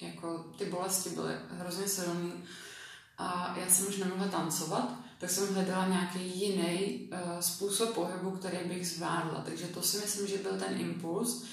jako 0.00 0.44
ty 0.58 0.64
bolesti 0.64 1.10
byly 1.10 1.34
hrozně 1.50 1.88
silné 1.88 2.30
a 3.18 3.56
já 3.60 3.70
jsem 3.70 3.88
už 3.88 3.96
nemohla 3.96 4.28
tancovat, 4.28 4.92
tak 5.18 5.30
jsem 5.30 5.54
hledala 5.54 5.88
nějaký 5.88 6.40
jiný 6.40 7.00
uh, 7.12 7.40
způsob 7.40 7.94
pohybu, 7.94 8.30
který 8.30 8.58
bych 8.68 8.88
zvládla. 8.88 9.42
Takže 9.46 9.66
to 9.66 9.82
si 9.82 9.98
myslím, 9.98 10.26
že 10.26 10.38
byl 10.38 10.58
ten 10.58 10.80
impuls. 10.80 11.44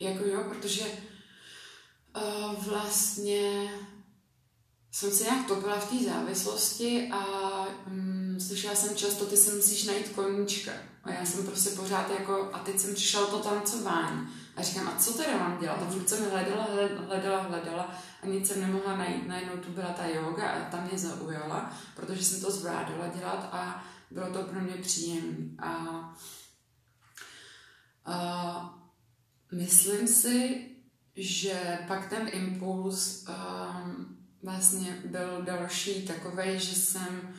Jako 0.00 0.24
jo, 0.24 0.44
protože 0.48 0.84
uh, 2.16 2.64
vlastně 2.64 3.70
jsem 4.92 5.10
si 5.10 5.22
nějak 5.22 5.46
topila 5.46 5.80
v 5.80 5.90
té 5.90 6.04
závislosti 6.04 7.08
a 7.12 7.22
mm, 7.86 8.38
slyšela 8.40 8.74
jsem 8.74 8.96
často, 8.96 9.26
ty 9.26 9.36
si 9.36 9.50
musíš 9.50 9.84
najít 9.84 10.08
koníčka. 10.08 10.72
A 11.04 11.12
já 11.12 11.26
jsem 11.26 11.46
prostě 11.46 11.70
pořád 11.70 12.10
jako, 12.10 12.50
a 12.52 12.58
teď 12.58 12.78
jsem 12.78 12.94
přišla 12.94 13.26
to 13.26 13.38
tancování. 13.38 14.28
A 14.56 14.62
říkám, 14.62 14.88
a 14.88 14.98
co 14.98 15.12
teda 15.12 15.38
mám 15.38 15.58
dělat? 15.58 15.82
A 15.82 15.90
furt 15.90 16.08
jsem 16.08 16.30
hledala, 16.30 16.66
hledala, 17.06 17.42
hledala 17.42 17.94
a 18.22 18.26
nic 18.26 18.48
jsem 18.48 18.60
nemohla 18.60 18.96
najít. 18.96 19.28
Najednou 19.28 19.56
tu 19.56 19.72
byla 19.72 19.92
ta 19.92 20.06
yoga 20.06 20.48
a 20.48 20.70
ta 20.70 20.80
mě 20.80 20.98
zaujala, 20.98 21.72
protože 21.96 22.24
jsem 22.24 22.40
to 22.40 22.50
zvládala 22.50 23.06
dělat 23.06 23.48
a 23.52 23.84
bylo 24.10 24.32
to 24.32 24.42
pro 24.42 24.60
mě 24.60 24.76
příjemné. 24.76 25.46
A, 25.58 25.72
a 28.04 28.78
myslím 29.52 30.08
si, 30.08 30.66
že 31.16 31.78
pak 31.88 32.08
ten 32.08 32.28
impuls 32.32 33.24
um, 33.28 34.16
vlastně 34.42 35.02
byl 35.04 35.42
další 35.42 36.06
takový, 36.06 36.58
že 36.58 36.74
jsem 36.74 37.34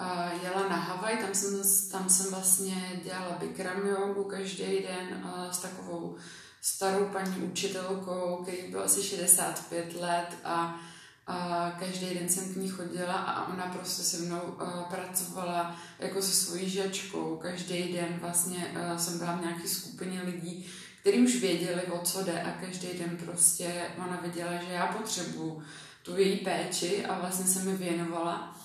uh, 0.00 0.44
jela 0.44 0.68
na 0.68 0.76
Havaj, 0.76 1.16
tam 1.16 1.34
jsem, 1.34 1.62
tam 1.90 2.08
jsem 2.08 2.30
vlastně 2.30 3.00
dělala 3.04 3.38
Bikram 3.38 3.86
jogu 3.86 4.24
každý 4.24 4.82
den 4.82 5.24
uh, 5.24 5.50
s 5.50 5.58
takovou 5.58 6.16
starou 6.62 7.04
paní 7.04 7.36
učitelkou, 7.36 8.38
který 8.42 8.70
byl 8.70 8.82
asi 8.82 9.02
65 9.02 10.00
let 10.00 10.28
a, 10.44 10.80
a 11.26 11.70
každý 11.78 12.14
den 12.14 12.28
jsem 12.28 12.54
k 12.54 12.56
ní 12.56 12.68
chodila 12.68 13.14
a 13.14 13.52
ona 13.52 13.66
prostě 13.66 14.02
se 14.02 14.16
mnou 14.22 14.40
uh, 14.40 14.82
pracovala 14.82 15.76
jako 15.98 16.22
se 16.22 16.32
svojí 16.32 16.70
žačkou. 16.70 17.36
Každý 17.36 17.92
den 17.92 18.18
vlastně 18.20 18.74
uh, 18.76 18.98
jsem 18.98 19.18
byla 19.18 19.36
v 19.36 19.40
nějaké 19.40 19.68
skupině 19.68 20.22
lidí, 20.22 20.66
kteří 21.00 21.18
už 21.18 21.36
věděli, 21.36 21.82
o 21.82 21.98
co 21.98 22.24
jde 22.24 22.42
a 22.42 22.50
každý 22.50 22.88
den 22.98 23.18
prostě 23.24 23.82
ona 23.98 24.18
věděla, 24.22 24.52
že 24.52 24.72
já 24.72 24.86
potřebuju 24.86 25.62
tu 26.02 26.16
její 26.16 26.36
péči 26.36 27.06
a 27.06 27.20
vlastně 27.20 27.46
se 27.46 27.58
mi 27.62 27.76
věnovala. 27.76 28.61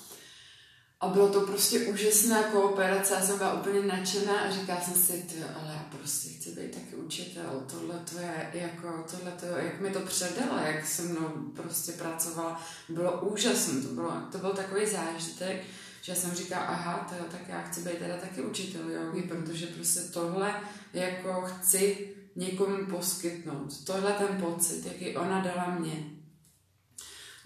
A 1.02 1.08
bylo 1.08 1.30
to 1.30 1.42
prostě 1.42 1.80
úžasná 1.80 2.44
kooperace, 2.44 3.14
já 3.14 3.22
jsem 3.22 3.38
byla 3.38 3.54
úplně 3.54 3.82
nadšená 3.82 4.40
a 4.40 4.52
říkala 4.52 4.82
jsem 4.82 4.94
si, 4.94 5.14
ty, 5.14 5.44
ale 5.44 5.74
já 5.74 5.86
prostě 5.98 6.30
chci 6.30 6.50
být 6.50 6.72
taky 6.72 6.96
učitel, 6.96 7.64
tohle 7.72 8.00
to 8.12 8.20
je 8.20 8.50
jako, 8.54 9.06
tohle 9.12 9.32
to, 9.32 9.46
jak 9.46 9.82
mi 9.82 9.90
to 9.90 10.00
předala, 10.00 10.62
jak 10.62 10.88
se 10.88 11.02
mnou 11.02 11.30
prostě 11.56 11.92
pracovala, 11.92 12.62
bylo 12.90 13.22
úžasné, 13.22 13.82
to, 13.82 13.88
bylo, 13.88 14.12
to 14.32 14.38
byl 14.38 14.54
takový 14.54 14.86
zážitek, 14.86 15.64
že 16.02 16.16
jsem 16.16 16.32
říkala, 16.32 16.66
aha, 16.66 17.08
to, 17.10 17.38
tak 17.38 17.48
já 17.48 17.62
chci 17.62 17.82
být 17.82 17.98
teda 17.98 18.18
taky 18.18 18.42
učitel 18.42 18.90
jogi, 18.90 19.22
protože 19.22 19.68
prostě 19.68 20.00
tohle 20.00 20.62
jako 20.94 21.42
chci 21.42 22.16
někomu 22.36 22.86
poskytnout. 22.86 23.84
Tohle 23.86 24.12
ten 24.12 24.42
pocit, 24.42 24.86
jaký 24.86 25.18
ona 25.18 25.42
dala 25.42 25.76
mě. 25.80 26.10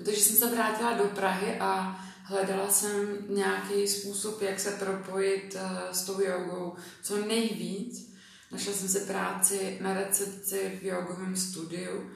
Takže 0.05 0.22
jsem 0.22 0.36
se 0.36 0.55
vrátila 0.55 0.93
do 0.93 1.03
Prahy 1.03 1.60
a 1.60 2.00
hledala 2.24 2.70
jsem 2.70 3.18
nějaký 3.30 3.88
způsob, 3.88 4.42
jak 4.42 4.60
se 4.60 4.72
propojit 4.72 5.56
uh, 5.56 5.92
s 5.92 6.04
tou 6.04 6.22
jogou 6.22 6.75
co 7.04 7.25
nejvíc. 7.25 8.12
Našla 8.51 8.74
jsem 8.74 8.88
si 8.88 9.00
práci 9.00 9.78
na 9.82 9.94
recepci 9.94 10.80
v 10.82 10.86
jogovém 10.86 11.36
studiu 11.36 12.12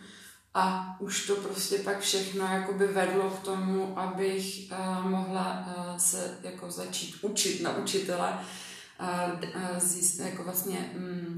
a 0.54 0.96
už 1.00 1.28
to 1.28 1.36
prostě 1.36 1.78
pak 1.78 2.00
všechno 2.00 2.46
jakoby 2.46 2.88
vedlo 2.88 3.30
k 3.30 3.40
tomu, 3.40 4.00
abych 4.00 4.72
uh, 4.72 5.10
mohla 5.10 5.66
uh, 5.68 5.98
se 5.98 6.38
jako 6.44 6.72
začít 6.72 7.16
učit 7.22 7.62
na 7.62 7.78
učitele, 7.78 8.40
zjist, 9.78 10.20
jako 10.20 10.44
vlastně 10.44 10.94
um, 10.98 11.38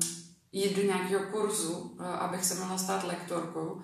jít 0.51 0.75
do 0.75 0.83
nějakého 0.83 1.23
kurzu, 1.31 1.97
abych 2.19 2.45
se 2.45 2.55
mohla 2.55 2.77
stát 2.77 3.03
lektorkou. 3.03 3.81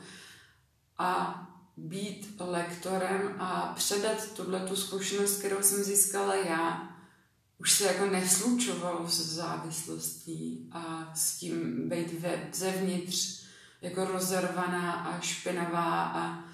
A 0.97 1.39
být 1.77 2.35
lektorem 2.39 3.35
a 3.39 3.73
předat 3.75 4.33
tuhle 4.35 4.67
tu 4.67 4.75
zkušenost, 4.75 5.39
kterou 5.39 5.61
jsem 5.61 5.83
získala 5.83 6.35
já, 6.35 6.89
už 7.57 7.71
se 7.71 7.83
jako 7.83 8.05
neslučovalo 8.05 9.09
se 9.09 9.23
závislostí 9.23 10.69
a 10.71 11.11
s 11.15 11.37
tím 11.37 11.89
být 11.89 12.19
ve, 12.19 12.49
zevnitř 12.53 13.43
jako 13.81 14.05
rozervaná 14.05 14.91
a 14.93 15.19
špinavá 15.19 16.03
a, 16.03 16.45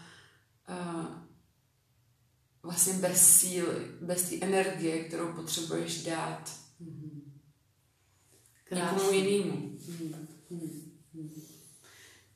a 0.68 1.06
vlastně 2.64 2.94
bez 2.94 3.40
síly, 3.40 3.86
bez 4.02 4.30
té 4.30 4.36
energie, 4.42 5.04
kterou 5.04 5.34
potřebuješ 5.34 6.04
dát 6.04 6.52
mm-hmm. 6.82 7.22
někomu 8.72 9.12
jinému. 9.12 9.78
Mm-hmm. 10.52 11.59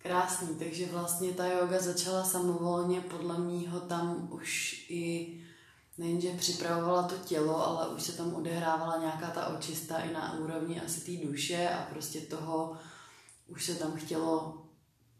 Krásný, 0.03 0.55
takže 0.59 0.85
vlastně 0.85 1.31
ta 1.31 1.47
yoga 1.47 1.79
začala 1.79 2.23
samovolně, 2.23 3.01
podle 3.01 3.39
mýho 3.39 3.79
tam 3.79 4.27
už 4.31 4.85
i 4.89 5.33
nejenže 5.97 6.33
připravovala 6.37 7.03
to 7.03 7.15
tělo, 7.15 7.67
ale 7.67 7.87
už 7.87 8.03
se 8.03 8.11
tam 8.11 8.33
odehrávala 8.33 8.97
nějaká 8.97 9.27
ta 9.27 9.47
očista 9.47 9.97
i 9.97 10.13
na 10.13 10.39
úrovni 10.39 10.81
asi 10.81 11.01
té 11.01 11.27
duše 11.27 11.69
a 11.69 11.87
prostě 11.89 12.21
toho 12.21 12.77
už 13.47 13.65
se 13.65 13.75
tam 13.75 13.91
chtělo 13.91 14.61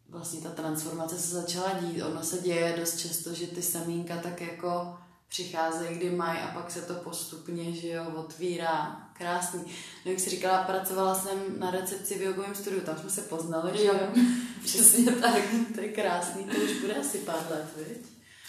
vlastně 0.10 0.42
ta 0.42 0.50
transformace 0.50 1.20
se 1.20 1.36
začala 1.36 1.74
dít. 1.74 2.02
Ono 2.02 2.24
se 2.24 2.42
děje 2.42 2.78
dost 2.80 3.00
často, 3.00 3.34
že 3.34 3.48
ty 3.48 3.62
semínka 3.62 4.18
tak 4.18 4.42
jako 4.42 4.98
přicházejí, 5.30 5.98
kdy 5.98 6.10
mají 6.10 6.40
a 6.40 6.54
pak 6.54 6.72
se 6.72 6.82
to 6.82 6.94
postupně, 6.94 7.74
že 7.74 7.88
jo, 7.88 8.06
otvírá. 8.16 9.02
Krásný. 9.13 9.62
No, 10.05 10.12
jak 10.12 10.20
jsi 10.20 10.29
říkala, 10.29 10.63
pracovala 10.63 11.15
jsem 11.15 11.60
na 11.60 11.72
recepci 11.72 12.17
v 12.17 12.22
jogovém 12.22 12.55
studiu, 12.55 12.82
tam 12.82 12.98
jsme 12.98 13.10
se 13.10 13.22
poznali, 13.22 13.77
že 13.77 13.86
jo? 13.86 14.00
Přesně 14.63 15.12
tak. 15.12 15.43
to 15.75 15.82
je 15.82 15.88
krásný, 15.88 16.43
to 16.43 16.58
už 16.58 16.82
bude 16.82 16.96
asi 16.96 17.17
pár 17.17 17.48
let, 17.50 17.65
viď? 17.77 18.08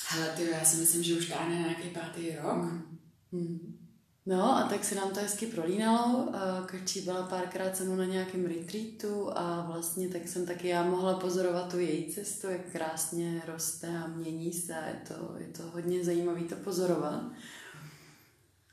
Hele, 0.09 0.29
ty, 0.37 0.51
já 0.51 0.65
si 0.65 0.77
myslím, 0.77 1.03
že 1.03 1.15
už 1.15 1.27
táhne 1.27 1.55
nějaký 1.55 1.89
pátý 1.89 2.31
rok. 2.31 2.63
Hmm. 2.63 2.99
Hmm. 3.33 3.75
No 4.27 4.57
a 4.57 4.63
tak 4.63 4.85
se 4.85 4.95
nám 4.95 5.11
to 5.11 5.21
hezky 5.21 5.47
prolínalo. 5.47 6.29
Krčí 6.67 7.01
byla 7.01 7.23
párkrát 7.23 7.77
se 7.77 7.85
mnou 7.85 7.97
na 7.97 8.05
nějakém 8.05 8.47
retreatu 8.47 9.39
a 9.39 9.67
vlastně 9.73 10.09
tak 10.09 10.29
jsem 10.29 10.47
taky 10.47 10.69
já 10.69 10.83
mohla 10.83 11.19
pozorovat 11.19 11.71
tu 11.71 11.79
její 11.79 12.13
cestu, 12.13 12.47
jak 12.47 12.73
krásně 12.73 13.43
roste 13.47 13.89
a 13.89 14.07
mění 14.07 14.53
se 14.53 14.75
a 14.75 14.87
je 14.87 15.01
to, 15.09 15.35
je 15.39 15.47
to 15.47 15.63
hodně 15.63 16.05
zajímavé 16.05 16.41
to 16.41 16.57
pozorovat. 16.57 17.23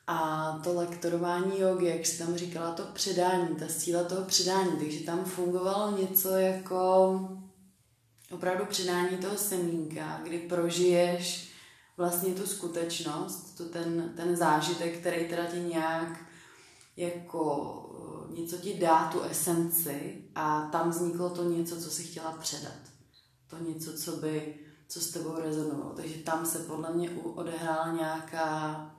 A 0.07 0.51
to 0.63 0.73
lektorování 0.73 1.59
jogy, 1.59 1.85
jak 1.85 2.05
jsi 2.05 2.17
tam 2.17 2.35
říkala, 2.35 2.71
to 2.71 2.83
předání, 2.93 3.55
ta 3.55 3.67
síla 3.67 4.03
toho 4.03 4.25
předání, 4.25 4.71
takže 4.79 4.99
tam 4.99 5.25
fungovalo 5.25 5.97
něco 5.97 6.29
jako 6.29 7.19
opravdu 8.31 8.65
předání 8.65 9.17
toho 9.17 9.37
semínka, 9.37 10.19
kdy 10.23 10.39
prožiješ 10.39 11.51
vlastně 11.97 12.33
tu 12.33 12.47
skutečnost, 12.47 13.57
to 13.57 13.65
ten, 13.65 14.13
ten 14.15 14.35
zážitek, 14.35 14.99
který 14.99 15.29
teda 15.29 15.45
ti 15.45 15.59
nějak 15.59 16.19
jako 16.97 17.83
eh, 18.29 18.39
něco 18.39 18.57
ti 18.57 18.73
dá 18.73 19.09
tu 19.11 19.21
esenci 19.21 20.23
a 20.35 20.69
tam 20.71 20.89
vzniklo 20.89 21.29
to 21.29 21.43
něco, 21.43 21.81
co 21.81 21.89
si 21.89 22.03
chtěla 22.03 22.31
předat. 22.31 22.77
To 23.47 23.57
něco, 23.57 23.93
co 23.93 24.11
by, 24.17 24.55
co 24.87 25.01
s 25.01 25.11
tebou 25.11 25.35
rezonovalo. 25.35 25.93
Takže 25.95 26.15
tam 26.15 26.45
se 26.45 26.59
podle 26.59 26.93
mě 26.93 27.09
odehrála 27.09 27.93
nějaká 27.93 28.95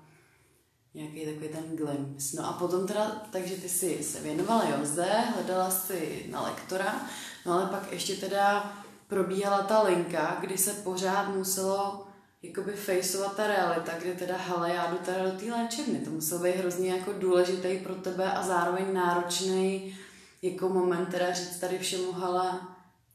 nějaký 0.95 1.27
takový 1.27 1.49
ten 1.49 1.77
glimpse. 1.77 2.37
No 2.37 2.49
a 2.49 2.53
potom 2.53 2.87
teda, 2.87 3.23
takže 3.31 3.57
ty 3.57 3.69
si 3.69 4.03
se 4.03 4.21
věnovala 4.21 4.69
Joze, 4.69 5.11
hledala 5.35 5.71
si 5.71 6.27
na 6.31 6.43
lektora, 6.43 7.07
no 7.47 7.53
ale 7.53 7.67
pak 7.67 7.93
ještě 7.93 8.17
teda 8.17 8.73
probíhala 9.07 9.63
ta 9.63 9.83
linka, 9.83 10.37
kdy 10.41 10.59
se 10.59 10.73
pořád 10.73 11.29
muselo 11.29 12.07
jakoby 12.43 12.73
fejsovat 12.73 13.37
ta 13.37 13.47
realita, 13.47 13.93
kde 13.99 14.15
teda, 14.15 14.37
hele, 14.37 14.71
já 14.75 14.91
jdu 14.91 14.97
teda 14.97 15.31
do 15.31 15.39
té 15.39 15.45
léčebny. 15.45 15.99
To 15.99 16.11
musel 16.11 16.39
být 16.39 16.57
hrozně 16.57 16.91
jako 16.91 17.13
důležitý 17.13 17.79
pro 17.79 17.95
tebe 17.95 18.33
a 18.33 18.43
zároveň 18.43 18.95
náročný 18.95 19.97
jako 20.43 20.69
moment 20.69 21.07
teda 21.07 21.33
říct 21.33 21.59
tady 21.59 21.79
všemu, 21.79 22.13
hele, 22.13 22.61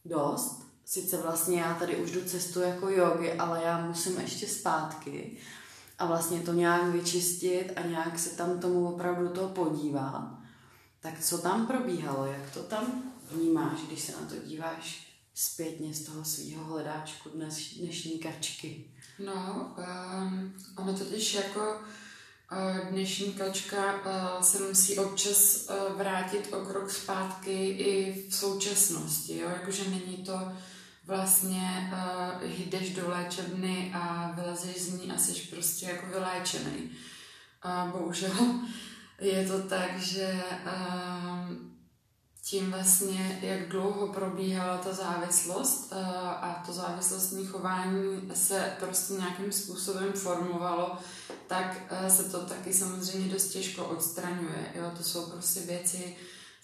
dost. 0.05 0.67
Sice 0.85 1.17
vlastně 1.17 1.61
já 1.61 1.73
tady 1.73 1.95
už 1.95 2.11
jdu 2.11 2.21
cestu 2.21 2.61
jako 2.61 2.89
jogi, 2.89 3.33
ale 3.33 3.63
já 3.63 3.85
musím 3.85 4.19
ještě 4.19 4.47
zpátky 4.47 5.37
a 5.97 6.05
vlastně 6.05 6.39
to 6.39 6.53
nějak 6.53 6.83
vyčistit 6.83 7.73
a 7.75 7.87
nějak 7.87 8.19
se 8.19 8.29
tam 8.29 8.59
tomu 8.59 8.93
opravdu 8.93 9.29
toho 9.29 9.49
podívat. 9.49 10.37
Tak 10.99 11.19
co 11.19 11.37
tam 11.37 11.67
probíhalo, 11.67 12.25
jak 12.25 12.51
to 12.53 12.63
tam 12.63 13.03
vnímáš, 13.31 13.79
když 13.87 14.01
se 14.01 14.11
na 14.11 14.27
to 14.29 14.35
díváš 14.45 15.07
zpětně 15.35 15.93
z 15.93 16.05
toho 16.05 16.25
svého 16.25 16.63
hledáčku 16.63 17.29
dnes, 17.29 17.73
dnešní 17.73 18.19
kačky? 18.19 18.85
No, 19.19 19.75
um, 19.77 20.53
ono 20.77 20.97
totiž 20.97 21.33
jako 21.33 21.81
uh, 22.51 22.89
dnešní 22.89 23.33
kačka 23.33 23.93
uh, 23.93 24.41
se 24.41 24.59
musí 24.67 24.99
občas 24.99 25.67
uh, 25.69 25.97
vrátit 25.97 26.53
o 26.53 26.65
krok 26.65 26.91
zpátky 26.91 27.69
i 27.69 28.25
v 28.29 28.35
současnosti, 28.35 29.37
jo? 29.37 29.49
jakože 29.49 29.89
není 29.89 30.17
to 30.17 30.51
vlastně 31.07 31.91
uh, 31.93 32.49
jdeš 32.49 32.93
do 32.93 33.09
léčebny 33.09 33.91
a 33.95 34.31
vylezeš 34.35 34.81
z 34.81 34.93
ní 34.93 35.11
a 35.11 35.17
jsi 35.17 35.33
prostě 35.33 35.85
jako 35.85 36.05
vyléčený. 36.05 36.91
A 37.61 37.91
bohužel 37.97 38.31
je 39.21 39.47
to 39.47 39.61
tak, 39.61 39.99
že 39.99 40.43
uh, 40.65 41.55
tím 42.43 42.71
vlastně, 42.71 43.39
jak 43.41 43.69
dlouho 43.69 44.07
probíhala 44.07 44.77
ta 44.77 44.93
závislost 44.93 45.91
uh, 45.91 45.97
a 46.27 46.63
to 46.65 46.73
závislostní 46.73 47.45
chování 47.45 48.31
se 48.33 48.73
prostě 48.79 49.13
nějakým 49.13 49.51
způsobem 49.51 50.13
formovalo, 50.13 50.97
tak 51.47 51.77
uh, 51.91 52.07
se 52.07 52.23
to 52.23 52.45
taky 52.45 52.73
samozřejmě 52.73 53.33
dost 53.33 53.49
těžko 53.49 53.85
odstraňuje. 53.85 54.71
Jo? 54.75 54.91
To 54.97 55.03
jsou 55.03 55.29
prostě 55.29 55.59
věci, 55.59 56.15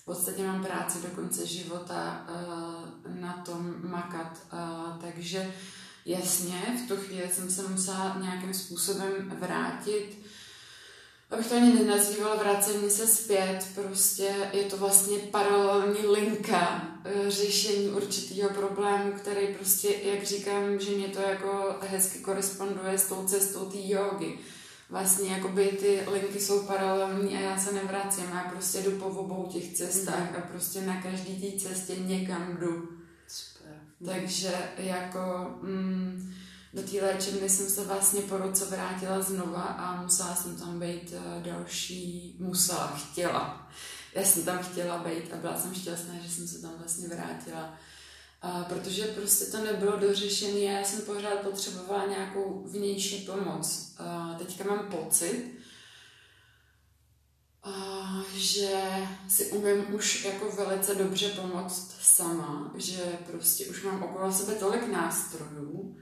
v 0.03 0.05
podstatě 0.05 0.47
mám 0.47 0.65
práci 0.65 0.97
do 1.01 1.07
konce 1.07 1.45
života 1.45 2.27
uh, 2.29 3.15
na 3.19 3.33
tom 3.33 3.75
makat, 3.83 4.37
uh, 4.53 5.01
takže 5.01 5.53
jasně, 6.05 6.61
v 6.85 6.87
tu 6.87 6.97
chvíli 6.97 7.29
jsem 7.29 7.49
se 7.49 7.67
musela 7.67 8.17
nějakým 8.21 8.53
způsobem 8.53 9.37
vrátit 9.39 10.23
abych 11.33 11.47
to 11.47 11.55
ani 11.55 11.73
nenazývala 11.73 12.35
vracení 12.35 12.89
se 12.89 13.07
zpět, 13.07 13.67
prostě 13.75 14.35
je 14.53 14.63
to 14.63 14.77
vlastně 14.77 15.17
paralelní 15.17 16.07
linka 16.07 16.87
eh, 17.05 17.31
řešení 17.31 17.87
určitého 17.87 18.49
problému, 18.49 19.11
který 19.11 19.47
prostě, 19.47 19.95
jak 20.03 20.23
říkám, 20.23 20.79
že 20.79 20.91
mě 20.91 21.07
to 21.07 21.21
jako 21.21 21.75
hezky 21.81 22.19
koresponduje 22.19 22.97
s 22.97 23.07
tou 23.07 23.25
cestou 23.27 23.65
té 23.65 23.77
jogy. 23.81 24.39
Vlastně 24.89 25.29
jakoby 25.29 25.67
ty 25.67 26.03
linky 26.11 26.39
jsou 26.39 26.63
paralelní 26.63 27.37
a 27.37 27.39
já 27.39 27.57
se 27.57 27.71
nevracím, 27.71 28.23
já 28.23 28.43
prostě 28.51 28.81
jdu 28.81 28.91
po 28.91 29.05
obou 29.05 29.49
těch 29.53 29.73
cestách 29.73 30.31
mm. 30.31 30.35
a 30.37 30.41
prostě 30.41 30.81
na 30.81 31.01
každý 31.01 31.51
té 31.51 31.59
cestě 31.59 31.95
někam 31.95 32.57
jdu. 32.57 32.89
Super. 33.27 33.71
Takže 34.05 34.53
jako... 34.77 35.19
Mm, 35.61 36.33
do 36.73 36.81
té 36.81 37.05
léčebny 37.05 37.49
jsem 37.49 37.69
se 37.69 37.83
vlastně 37.83 38.21
po 38.21 38.37
roce 38.37 38.65
vrátila 38.65 39.21
znova 39.21 39.61
a 39.61 40.01
musela 40.01 40.35
jsem 40.35 40.55
tam 40.55 40.79
být 40.79 41.13
eh, 41.13 41.41
další, 41.51 42.35
musela, 42.39 42.87
chtěla. 42.87 43.71
Já 44.15 44.23
jsem 44.23 44.43
tam 44.43 44.63
chtěla 44.63 44.97
být 44.97 45.33
a 45.33 45.37
byla 45.37 45.59
jsem 45.59 45.73
šťastná, 45.73 46.13
že 46.23 46.29
jsem 46.29 46.47
se 46.47 46.61
tam 46.61 46.71
vlastně 46.79 47.07
vrátila. 47.07 47.73
A 48.43 48.63
protože 48.63 49.03
prostě 49.03 49.45
to 49.45 49.63
nebylo 49.63 49.97
dořešené 49.97 50.59
já 50.59 50.83
jsem 50.83 51.01
pořád 51.01 51.39
potřebovala 51.39 52.05
nějakou 52.05 52.63
vnější 52.67 53.25
pomoc. 53.25 53.95
A 53.97 54.35
teďka 54.37 54.63
mám 54.63 54.91
pocit, 54.91 55.53
a 57.63 58.23
že 58.35 58.81
si 59.27 59.45
umím 59.45 59.95
už 59.95 60.25
jako 60.25 60.51
velice 60.51 60.95
dobře 60.95 61.29
pomoct 61.29 61.95
sama, 62.01 62.73
že 62.75 63.17
prostě 63.31 63.65
už 63.65 63.83
mám 63.83 64.03
okolo 64.03 64.31
sebe 64.31 64.55
tolik 64.55 64.87
nástrojů, 64.87 65.97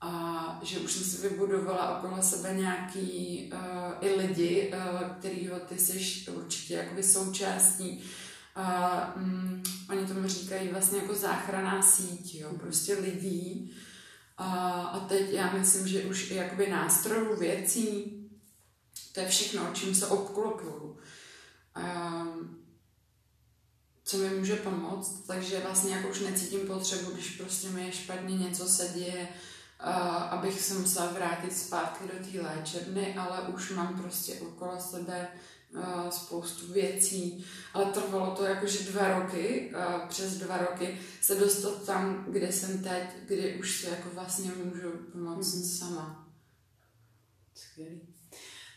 a 0.00 0.60
že 0.62 0.78
už 0.78 0.92
jsem 0.92 1.04
si 1.04 1.28
vybudovala 1.28 1.98
okolo 1.98 2.22
sebe 2.22 2.54
nějaký 2.54 3.50
uh, 3.52 3.58
i 4.00 4.14
lidi, 4.14 4.72
uh, 4.74 5.08
kterýho 5.18 5.60
ty 5.60 5.78
jsi 5.78 6.24
určitě 6.30 6.74
jakoby 6.74 7.02
součástí. 7.02 8.04
Uh, 8.56 9.22
um, 9.22 9.62
oni 9.90 10.06
tomu 10.06 10.28
říkají 10.28 10.68
vlastně 10.68 10.98
jako 10.98 11.14
záchraná 11.14 11.82
síť, 11.82 12.34
jo, 12.34 12.50
prostě 12.60 12.94
lidí. 12.94 13.72
A, 14.36 14.82
a 14.82 15.00
teď 15.00 15.30
já 15.30 15.52
myslím, 15.52 15.88
že 15.88 16.02
už 16.02 16.30
i 16.30 16.34
jakoby 16.34 16.70
nástrojů, 16.70 17.36
věcí, 17.36 18.20
to 19.12 19.20
je 19.20 19.28
všechno, 19.28 19.70
čím 19.74 19.94
se 19.94 20.06
obklopuju. 20.06 20.98
Um, 21.76 22.64
co 24.04 24.16
mi 24.16 24.30
může 24.30 24.56
pomoct, 24.56 25.26
takže 25.26 25.60
vlastně 25.60 25.94
jako 25.94 26.08
už 26.08 26.20
necítím 26.20 26.60
potřebu, 26.66 27.10
když 27.10 27.30
prostě 27.30 27.68
mi 27.68 27.86
je 27.86 27.92
špatně, 27.92 28.38
něco 28.38 28.68
se 28.68 28.88
děje, 28.88 29.28
abych 30.30 30.60
se 30.60 30.74
musela 30.74 31.12
vrátit 31.12 31.56
zpátky 31.56 32.04
do 32.04 32.30
té 32.30 32.40
léčebny, 32.40 33.14
ale 33.14 33.40
už 33.40 33.70
mám 33.70 34.02
prostě 34.02 34.34
okolo 34.34 34.80
sebe 34.80 35.28
spoustu 36.10 36.72
věcí, 36.72 37.44
ale 37.74 37.84
trvalo 37.84 38.36
to 38.36 38.44
jakože 38.44 38.92
dva 38.92 39.20
roky, 39.20 39.72
přes 40.08 40.34
dva 40.34 40.58
roky 40.58 41.00
se 41.20 41.34
dostat 41.34 41.86
tam, 41.86 42.26
kde 42.28 42.52
jsem 42.52 42.82
teď, 42.82 43.02
kdy 43.26 43.56
už 43.60 43.80
si 43.80 43.86
jako 43.86 44.08
vlastně 44.14 44.50
můžu 44.64 44.90
pomoct 45.12 45.54
mm-hmm. 45.54 45.78
sama. 45.78 46.28
Skvělý. 47.54 48.00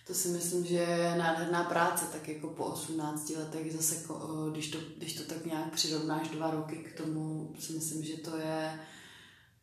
To 0.07 0.13
si 0.13 0.27
myslím, 0.27 0.65
že 0.65 0.75
je 0.75 1.15
nádherná 1.17 1.63
práce, 1.63 2.05
tak 2.11 2.27
jako 2.27 2.47
po 2.47 2.65
18 2.65 3.29
letech 3.29 3.73
zase, 3.73 3.95
když 4.51 4.71
to, 4.71 4.77
když 4.97 5.13
to 5.13 5.23
tak 5.23 5.45
nějak 5.45 5.73
přirovnáš 5.73 6.29
dva 6.29 6.51
roky 6.51 6.75
k 6.75 6.97
tomu, 6.97 7.53
si 7.59 7.73
myslím, 7.73 8.03
že 8.03 8.17
to 8.17 8.37
je, 8.37 8.79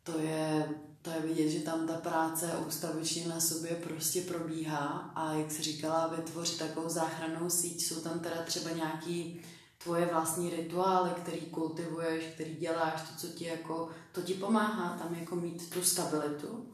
to 0.03 0.18
je 0.18 0.68
to 1.05 1.11
je 1.11 1.21
vidět, 1.21 1.51
že 1.51 1.59
tam 1.59 1.87
ta 1.87 1.93
práce 1.93 2.51
ústavičně 2.67 3.29
na 3.29 3.40
sobě 3.40 3.71
prostě 3.71 4.21
probíhá 4.21 5.12
a 5.14 5.33
jak 5.33 5.51
se 5.51 5.62
říkala, 5.62 6.07
vytvořit 6.07 6.59
takovou 6.59 6.88
záchrannou 6.88 7.51
síť, 7.51 7.85
jsou 7.85 8.01
tam 8.01 8.21
teda 8.21 8.43
třeba 8.43 8.71
nějaký 8.71 9.40
tvoje 9.79 10.07
vlastní 10.07 10.51
rituály, 10.51 11.11
který 11.11 11.40
kultivuješ, 11.40 12.25
který 12.35 12.55
děláš, 12.55 13.03
to, 13.03 13.17
co 13.17 13.27
ti 13.27 13.45
jako, 13.45 13.90
to 14.12 14.23
ti 14.23 14.35
pomáhá 14.35 14.99
tam 14.99 15.14
jako 15.14 15.37
mít 15.37 15.71
tu 15.71 15.83
stabilitu? 15.83 16.67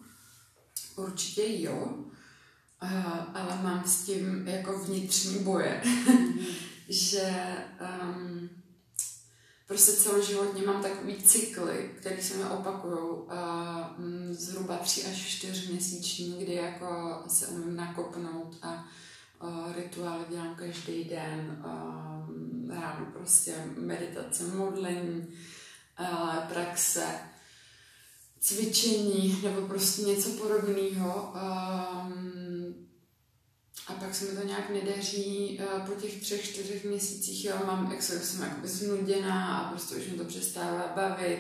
Určitě 0.97 1.63
jo, 1.63 2.05
ale 3.35 3.63
mám 3.63 3.85
s 3.87 4.05
tím 4.05 4.49
jako 4.49 4.79
vnitřní 4.79 5.45
boje, 5.45 5.83
že 6.89 7.57
um, 8.03 8.51
prostě 9.71 9.93
celoživotně 9.93 10.63
mám 10.63 10.83
takový 10.83 11.15
cykly, 11.15 11.91
které 12.01 12.23
se 12.23 12.37
mi 12.37 12.45
opakují 12.45 12.99
uh, 12.99 13.31
zhruba 14.31 14.77
tři 14.77 15.05
až 15.05 15.17
čtyři 15.17 15.73
měsíční, 15.73 16.45
kdy 16.45 16.55
jako 16.55 17.23
se 17.29 17.47
umím 17.47 17.77
nakopnout 17.77 18.57
a 18.63 18.89
rituály 19.77 20.25
dělám 20.31 20.55
každý 20.55 21.05
den, 21.05 21.63
uh, 21.65 22.75
ráno 22.75 23.07
prostě 23.13 23.55
meditace, 23.79 24.45
modlení, 24.45 25.27
praxe, 26.53 27.07
cvičení 28.41 29.41
nebo 29.43 29.69
prostě 29.69 30.03
něco 30.03 30.31
podobného. 30.31 31.35
Um, 31.35 32.50
a 33.91 34.05
pak 34.05 34.15
se 34.15 34.25
mi 34.25 34.31
to 34.31 34.47
nějak 34.47 34.71
nedaří 34.71 35.61
uh, 35.61 35.87
po 35.87 36.01
těch 36.01 36.21
třech, 36.21 36.45
čtyřech 36.45 36.85
měsících, 36.85 37.45
jo, 37.45 37.57
mám, 37.67 37.93
jak 37.93 38.03
se, 38.03 38.21
jsem 38.21 38.43
jako 38.43 38.61
znuděná 38.63 39.59
a 39.59 39.71
prostě 39.71 39.95
už 39.95 40.07
mi 40.07 40.19
to 40.19 40.25
přestává 40.25 40.93
bavit. 40.97 41.39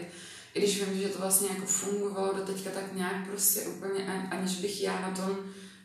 I 0.54 0.60
když 0.60 0.84
vím, 0.84 1.00
že 1.00 1.08
to 1.08 1.18
vlastně 1.18 1.48
jako 1.48 1.66
fungovalo 1.66 2.32
do 2.32 2.42
teďka 2.42 2.70
tak 2.70 2.94
nějak 2.94 3.28
prostě 3.28 3.60
úplně, 3.60 4.28
aniž 4.30 4.56
bych 4.56 4.82
já 4.82 5.00
na 5.00 5.10
tom 5.10 5.36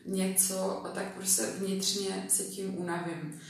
něco, 0.06 0.84
tak 0.94 1.14
prostě 1.16 1.44
vnitřně 1.58 2.26
se 2.30 2.44
tím 2.44 2.78
unavím. 2.78 3.42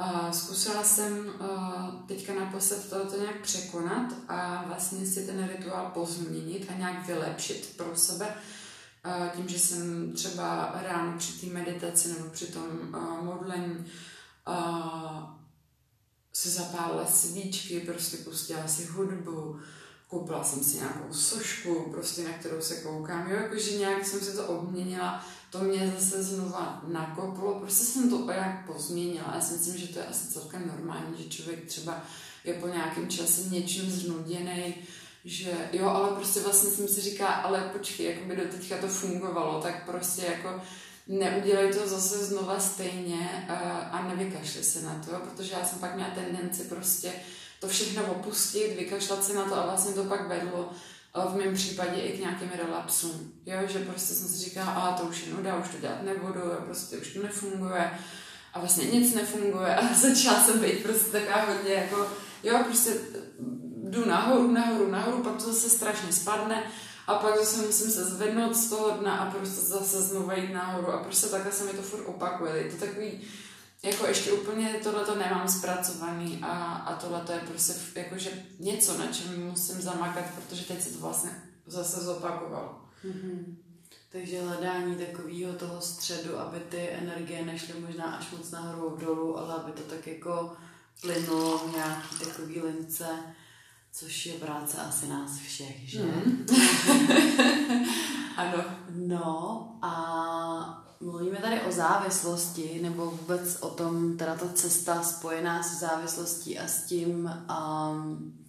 Uh, 0.00 0.30
zkusila 0.30 0.84
jsem 0.84 1.26
uh, 1.26 2.06
teďka 2.06 2.34
naposled 2.34 2.90
to 2.90 3.20
nějak 3.20 3.40
překonat 3.42 4.14
a 4.28 4.64
vlastně 4.66 5.06
si 5.06 5.26
ten 5.26 5.48
rituál 5.48 5.90
pozměnit 5.94 6.66
a 6.68 6.78
nějak 6.78 7.06
vylepšit 7.06 7.74
pro 7.76 7.96
sebe 7.96 8.34
tím, 9.36 9.48
že 9.48 9.58
jsem 9.58 10.12
třeba 10.12 10.74
ráno 10.82 11.18
při 11.18 11.32
té 11.32 11.46
meditaci 11.46 12.08
nebo 12.08 12.30
při 12.30 12.46
tom 12.46 12.62
modlení 13.22 13.86
se 16.32 16.50
zapálila 16.50 17.06
svíčky, 17.06 17.80
prostě 17.80 18.16
pustila 18.16 18.68
si 18.68 18.84
hudbu, 18.84 19.60
koupila 20.08 20.44
jsem 20.44 20.64
si 20.64 20.76
nějakou 20.76 21.12
sošku, 21.12 21.90
prostě 21.90 22.24
na 22.24 22.32
kterou 22.32 22.60
se 22.60 22.76
koukám, 22.76 23.30
jo, 23.30 23.36
jakože 23.36 23.78
nějak 23.78 24.06
jsem 24.06 24.20
si 24.20 24.36
to 24.36 24.46
obměnila, 24.46 25.24
to 25.50 25.58
mě 25.58 25.94
zase 25.98 26.22
znova 26.22 26.82
nakoplo, 26.86 27.60
prostě 27.60 27.84
jsem 27.84 28.10
to 28.10 28.26
nějak 28.26 28.66
pozměnila, 28.66 29.32
já 29.34 29.40
si 29.40 29.52
myslím, 29.52 29.76
že 29.76 29.88
to 29.88 29.98
je 29.98 30.06
asi 30.06 30.28
celkem 30.28 30.68
normální, 30.68 31.22
že 31.22 31.28
člověk 31.28 31.64
třeba 31.64 32.02
je 32.44 32.54
po 32.54 32.68
nějakém 32.68 33.08
čase 33.08 33.42
něčím 33.42 33.90
znuděný, 33.90 34.74
že 35.26 35.50
jo, 35.72 35.88
ale 35.88 36.08
prostě 36.16 36.40
vlastně 36.40 36.70
jsem 36.70 36.88
si 36.88 37.00
říká, 37.00 37.26
ale 37.26 37.70
počkej, 37.72 38.06
jako 38.06 38.24
by 38.24 38.36
do 38.36 38.42
teďka 38.42 38.76
to 38.76 38.88
fungovalo, 38.88 39.60
tak 39.60 39.86
prostě 39.86 40.22
jako 40.26 40.60
neudělej 41.06 41.74
to 41.74 41.88
zase 41.88 42.24
znova 42.24 42.60
stejně 42.60 43.46
a, 43.48 43.54
a 43.78 44.08
nevykašli 44.08 44.64
se 44.64 44.82
na 44.82 45.02
to, 45.04 45.16
protože 45.16 45.52
já 45.52 45.64
jsem 45.64 45.78
pak 45.78 45.94
měla 45.94 46.10
tendenci 46.10 46.64
prostě 46.64 47.12
to 47.60 47.68
všechno 47.68 48.04
opustit, 48.04 48.76
vykašlat 48.76 49.24
se 49.24 49.34
na 49.34 49.44
to 49.44 49.54
a 49.54 49.66
vlastně 49.66 49.94
to 49.94 50.04
pak 50.04 50.28
vedlo 50.28 50.70
v 51.30 51.36
mém 51.36 51.54
případě 51.54 52.00
i 52.00 52.16
k 52.16 52.20
nějakým 52.20 52.50
relapsům. 52.56 53.32
Jo, 53.46 53.58
že 53.68 53.78
prostě 53.78 54.14
jsem 54.14 54.28
si 54.28 54.44
říkala, 54.44 54.72
a 54.72 54.98
to 54.98 55.06
už 55.06 55.26
je 55.26 55.34
nuda, 55.34 55.56
už 55.56 55.68
to 55.68 55.80
dělat 55.80 56.02
nebudu, 56.02 56.40
prostě 56.66 56.96
už 56.96 57.12
to 57.12 57.22
nefunguje 57.22 57.90
a 58.54 58.60
vlastně 58.60 58.84
nic 58.84 59.14
nefunguje 59.14 59.76
a 59.76 59.94
začala 59.94 60.44
jsem 60.44 60.60
být 60.60 60.82
prostě 60.82 61.10
taková 61.10 61.44
hodně 61.44 61.74
jako, 61.74 62.06
jo, 62.42 62.60
prostě 62.64 62.90
jdu 63.90 64.04
nahoru, 64.04 64.50
nahoru, 64.50 64.90
nahoru, 64.90 65.22
pak 65.22 65.36
to 65.36 65.52
zase 65.52 65.70
strašně 65.70 66.12
spadne 66.12 66.62
a 67.06 67.14
pak 67.14 67.38
zase 67.38 67.66
musím 67.66 67.90
se 67.90 68.04
zvednout 68.04 68.56
z 68.56 68.70
toho 68.70 68.90
dna 68.90 69.16
a 69.16 69.30
prostě 69.30 69.60
zase 69.60 70.02
znovu 70.02 70.30
jít 70.32 70.52
nahoru 70.52 70.92
a 70.92 71.04
prostě 71.04 71.26
takhle 71.26 71.52
se 71.52 71.64
mi 71.64 71.70
to 71.70 71.82
furt 71.82 72.04
opakuje. 72.06 72.56
Je 72.56 72.70
to 72.70 72.86
takový, 72.86 73.20
jako 73.82 74.06
ještě 74.06 74.32
úplně 74.32 74.80
tohle 74.82 75.04
to 75.04 75.14
nemám 75.14 75.48
zpracovaný 75.48 76.38
a, 76.42 76.74
a 76.74 76.96
tohle 76.96 77.20
to 77.20 77.32
je 77.32 77.38
prostě 77.38 77.72
jakože 77.94 78.30
něco, 78.58 78.98
na 78.98 79.06
čem 79.06 79.50
musím 79.50 79.82
zamakat, 79.82 80.24
protože 80.34 80.64
teď 80.64 80.82
se 80.82 80.90
to 80.90 80.98
vlastně 80.98 81.30
zase 81.66 82.00
zopakovalo. 82.00 82.80
Mm-hmm. 83.04 83.56
Takže 84.12 84.42
hledání 84.42 84.96
takového 84.96 85.52
toho 85.52 85.80
středu, 85.80 86.38
aby 86.38 86.60
ty 86.60 86.88
energie 86.90 87.44
nešly 87.44 87.80
možná 87.80 88.04
až 88.04 88.30
moc 88.30 88.50
nahoru 88.50 88.96
dolů, 89.00 89.38
ale 89.38 89.54
aby 89.54 89.72
to 89.72 89.82
tak 89.82 90.06
jako 90.06 90.52
plynulo 91.00 91.58
v 91.58 91.72
nějaký 91.72 92.18
takový 92.24 92.60
lince, 92.60 93.06
což 93.98 94.26
je 94.26 94.32
práce 94.32 94.76
asi 94.76 95.08
nás 95.08 95.38
všech, 95.38 95.88
že? 95.88 96.02
Mm. 96.02 96.46
ano. 98.36 98.64
No 98.90 99.78
a 99.82 100.84
mluvíme 101.00 101.38
tady 101.38 101.60
o 101.60 101.72
závislosti, 101.72 102.78
nebo 102.82 103.10
vůbec 103.10 103.56
o 103.60 103.70
tom, 103.70 104.16
teda 104.16 104.34
ta 104.34 104.48
cesta 104.48 105.02
spojená 105.02 105.62
s 105.62 105.80
závislostí 105.80 106.58
a 106.58 106.66
s 106.66 106.84
tím, 106.84 107.30
um, 107.90 108.44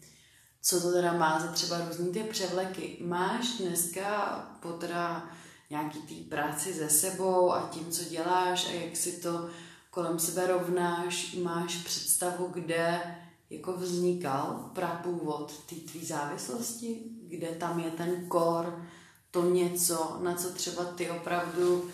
co 0.61 0.81
to 0.81 0.91
teda 0.91 1.13
má 1.13 1.39
za 1.39 1.47
třeba 1.47 1.85
různý 1.85 2.13
ty 2.13 2.23
převleky. 2.23 2.97
Máš 3.01 3.47
dneska 3.59 4.39
po 4.59 4.71
teda 4.71 5.29
nějaký 5.69 5.99
tý 5.99 6.15
práci 6.15 6.73
se 6.73 6.89
sebou 6.89 7.53
a 7.53 7.69
tím, 7.71 7.91
co 7.91 8.03
děláš 8.03 8.69
a 8.69 8.71
jak 8.71 8.95
si 8.95 9.11
to 9.11 9.49
kolem 9.89 10.19
sebe 10.19 10.47
rovnáš, 10.47 11.33
máš 11.33 11.75
představu, 11.75 12.49
kde 12.53 13.01
jako 13.49 13.73
vznikal 13.73 14.71
prapůvod 14.75 15.53
té 15.69 15.75
tvý 15.75 16.05
závislosti, 16.05 17.01
kde 17.27 17.47
tam 17.47 17.79
je 17.79 17.91
ten 17.91 18.27
kor, 18.27 18.85
to 19.31 19.49
něco, 19.49 20.17
na 20.21 20.35
co 20.35 20.49
třeba 20.49 20.85
ty 20.85 21.09
opravdu 21.09 21.89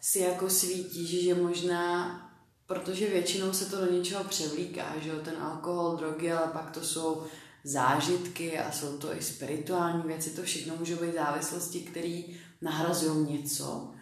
si 0.00 0.18
jako 0.18 0.50
svítíš, 0.50 1.24
že 1.24 1.34
možná, 1.34 2.18
protože 2.66 3.10
většinou 3.10 3.52
se 3.52 3.66
to 3.66 3.84
do 3.84 3.92
něčeho 3.92 4.24
převlíká, 4.24 4.94
že 5.02 5.08
jo, 5.08 5.16
ten 5.24 5.36
alkohol, 5.42 5.96
drogy, 5.96 6.32
ale 6.32 6.46
pak 6.52 6.70
to 6.70 6.80
jsou 6.80 7.22
zážitky 7.64 8.58
a 8.58 8.72
jsou 8.72 8.98
to 8.98 9.16
i 9.16 9.22
spirituální 9.22 10.02
věci, 10.02 10.30
to 10.30 10.42
všechno 10.42 10.76
můžou 10.76 10.96
být 10.96 11.14
závislosti, 11.14 11.80
které 11.80 12.22
nahrazují 12.62 13.32
něco. 13.32 13.94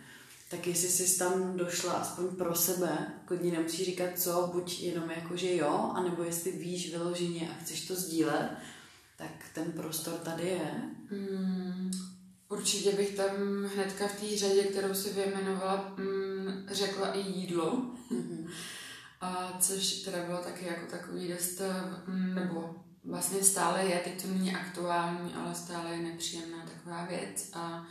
Tak 0.51 0.67
jestli 0.67 0.89
jsi 0.89 1.19
tam 1.19 1.57
došla 1.57 1.93
aspoň 1.93 2.37
pro 2.37 2.55
sebe, 2.55 3.13
klidně 3.25 3.53
nemusíš 3.53 3.87
říkat 3.87 4.11
co, 4.17 4.51
buď 4.53 4.81
jenom 4.81 5.11
jako, 5.11 5.37
že 5.37 5.57
jo, 5.57 5.93
anebo 5.95 6.23
jestli 6.23 6.53
víš 6.53 6.91
vyloženě 6.91 7.51
a 7.51 7.63
chceš 7.63 7.87
to 7.87 7.95
sdílet, 7.95 8.51
tak 9.17 9.31
ten 9.55 9.73
prostor 9.73 10.15
tady 10.15 10.43
je. 10.43 10.71
Hmm, 11.11 11.91
určitě 12.49 12.93
bych 12.93 13.17
tam 13.17 13.31
hnedka 13.75 14.09
v 14.09 14.21
té 14.21 14.37
řadě, 14.37 14.63
kterou 14.63 14.95
si 14.95 15.13
vyjmenovala, 15.13 15.95
hmm, 15.97 16.67
řekla 16.71 17.13
i 17.13 17.21
jídlo. 17.21 17.83
Mm-hmm. 18.11 18.51
A 19.21 19.59
což 19.61 19.93
teda 19.93 20.25
bylo 20.25 20.39
taky 20.39 20.67
jako 20.67 20.91
takový 20.91 21.29
dost, 21.29 21.61
mm, 22.07 22.35
nebo 22.35 22.75
vlastně 23.05 23.43
stále 23.43 23.85
je, 23.85 24.01
teď 24.05 24.23
to 24.23 24.29
není 24.29 24.55
aktuální, 24.55 25.35
ale 25.35 25.55
stále 25.55 25.91
je 25.91 26.03
nepříjemná 26.03 26.67
taková 26.67 27.05
věc. 27.05 27.51
A 27.53 27.87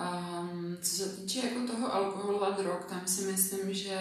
Um, 0.00 0.78
co 0.82 0.96
se 0.96 1.08
týče 1.08 1.38
jako 1.38 1.72
toho 1.72 1.94
alkoholu 1.94 2.44
a 2.44 2.50
drog, 2.50 2.84
tam 2.88 3.02
si 3.06 3.22
myslím, 3.22 3.74
že, 3.74 3.98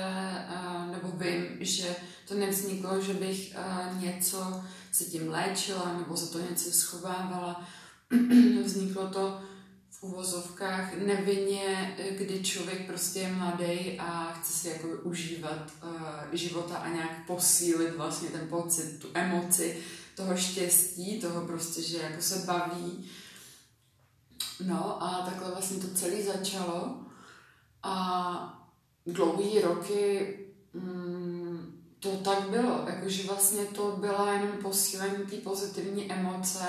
uh, 0.56 0.92
nebo 0.92 1.08
vím, 1.14 1.58
že 1.60 1.96
to 2.28 2.34
nevzniklo, 2.34 3.02
že 3.02 3.14
bych 3.14 3.56
uh, 3.56 4.02
něco 4.02 4.64
se 4.92 5.06
tím 5.06 5.30
léčila 5.30 5.94
nebo 5.98 6.18
za 6.18 6.28
to 6.28 6.40
něco 6.50 6.72
schovávala. 6.72 7.68
Vzniklo 8.64 9.08
to 9.08 9.42
v 9.90 10.04
uvozovkách 10.04 10.94
nevinně, 10.94 11.96
kdy 12.18 12.44
člověk 12.44 12.88
prostě 12.88 13.20
je 13.20 13.34
mladý 13.34 14.00
a 14.00 14.32
chce 14.32 14.54
si 14.54 14.68
jako 14.68 14.88
užívat 14.88 15.72
uh, 15.84 15.90
života 16.32 16.76
a 16.78 16.90
nějak 16.90 17.28
posílit 17.28 17.96
vlastně 17.96 18.30
ten 18.30 18.48
pocit, 18.48 19.00
tu 19.00 19.08
emoci 19.14 19.78
toho 20.16 20.38
štěstí, 20.38 21.20
toho 21.20 21.48
prostě, 21.48 21.82
že 21.82 21.98
jako 21.98 22.22
se 22.22 22.44
baví 22.46 23.10
No 24.60 25.04
a 25.04 25.22
takhle 25.26 25.52
vlastně 25.52 25.78
to 25.78 25.96
celé 25.96 26.24
začalo. 26.24 26.98
A 27.84 28.64
dlouhý 29.06 29.62
roky 29.62 30.38
mm, 30.74 31.84
to 32.00 32.18
tak 32.18 32.50
bylo, 32.50 32.86
jakože 32.88 33.24
vlastně 33.24 33.66
to 33.66 33.98
byla 34.00 34.34
jenom 34.34 34.58
posílení 34.62 35.26
té 35.26 35.36
pozitivní 35.36 36.12
emoce 36.12 36.68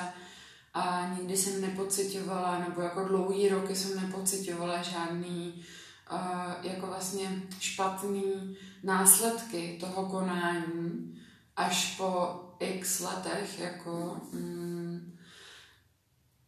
a 0.74 1.14
nikdy 1.18 1.36
jsem 1.36 1.60
nepocitovala, 1.60 2.58
nebo 2.58 2.80
jako 2.80 3.04
dlouhý 3.04 3.48
roky 3.48 3.76
jsem 3.76 4.02
nepocitovala 4.02 4.82
žádný 4.82 5.64
uh, 6.12 6.18
jako 6.62 6.86
vlastně 6.86 7.42
špatný 7.60 8.56
následky 8.82 9.78
toho 9.80 10.06
konání 10.08 11.14
až 11.56 11.96
po 11.96 12.40
x 12.58 13.00
letech, 13.00 13.60
jako 13.60 14.16
mm, 14.32 14.83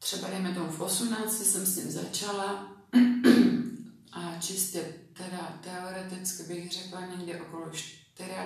třeba 0.06 0.28
dejme 0.28 0.54
tomu 0.54 0.70
v 0.70 0.80
18 0.80 1.42
jsem 1.42 1.66
s 1.66 1.74
tím 1.74 1.90
začala 1.90 2.72
a 4.12 4.40
čistě 4.40 4.94
teda 5.12 5.58
teoreticky 5.60 6.42
bych 6.42 6.72
řekla 6.72 7.06
někde 7.06 7.40
okolo 7.40 7.66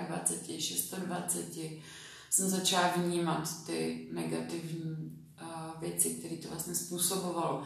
24, 0.09 1.01
26 1.07 1.83
jsem 2.31 2.49
začala 2.49 2.89
vnímat 2.97 3.67
ty 3.67 4.09
negativní 4.13 5.19
uh, 5.43 5.81
věci, 5.81 6.11
které 6.11 6.37
to 6.37 6.49
vlastně 6.49 6.75
způsobovalo. 6.75 7.63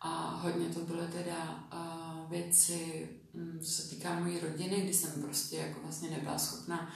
A 0.00 0.40
hodně 0.42 0.68
to 0.68 0.80
byly 0.80 1.06
teda 1.06 1.66
uh, 1.72 2.30
věci, 2.30 3.08
um, 3.32 3.60
co 3.60 3.70
se 3.70 3.88
týká 3.88 4.20
mojí 4.20 4.40
rodiny, 4.40 4.80
kdy 4.80 4.94
jsem 4.94 5.22
prostě 5.22 5.56
jako 5.56 5.80
vlastně 5.82 6.10
nebyla 6.10 6.38
schopna 6.38 6.92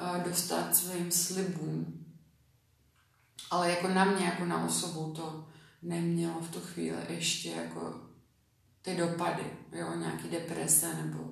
uh, 0.00 0.22
dostat 0.22 0.76
svým 0.76 1.10
slibům. 1.10 2.04
Ale 3.50 3.70
jako 3.70 3.88
na 3.88 4.04
mě, 4.04 4.26
jako 4.26 4.44
na 4.44 4.64
osobu 4.64 5.12
to 5.12 5.48
nemělo 5.82 6.40
v 6.40 6.50
tu 6.50 6.60
chvíli 6.60 6.98
ještě 7.08 7.50
jako 7.50 8.00
ty 8.82 8.96
dopady, 8.96 9.44
jo, 9.72 9.94
nějaký 9.96 10.28
deprese 10.28 10.94
nebo 10.94 11.30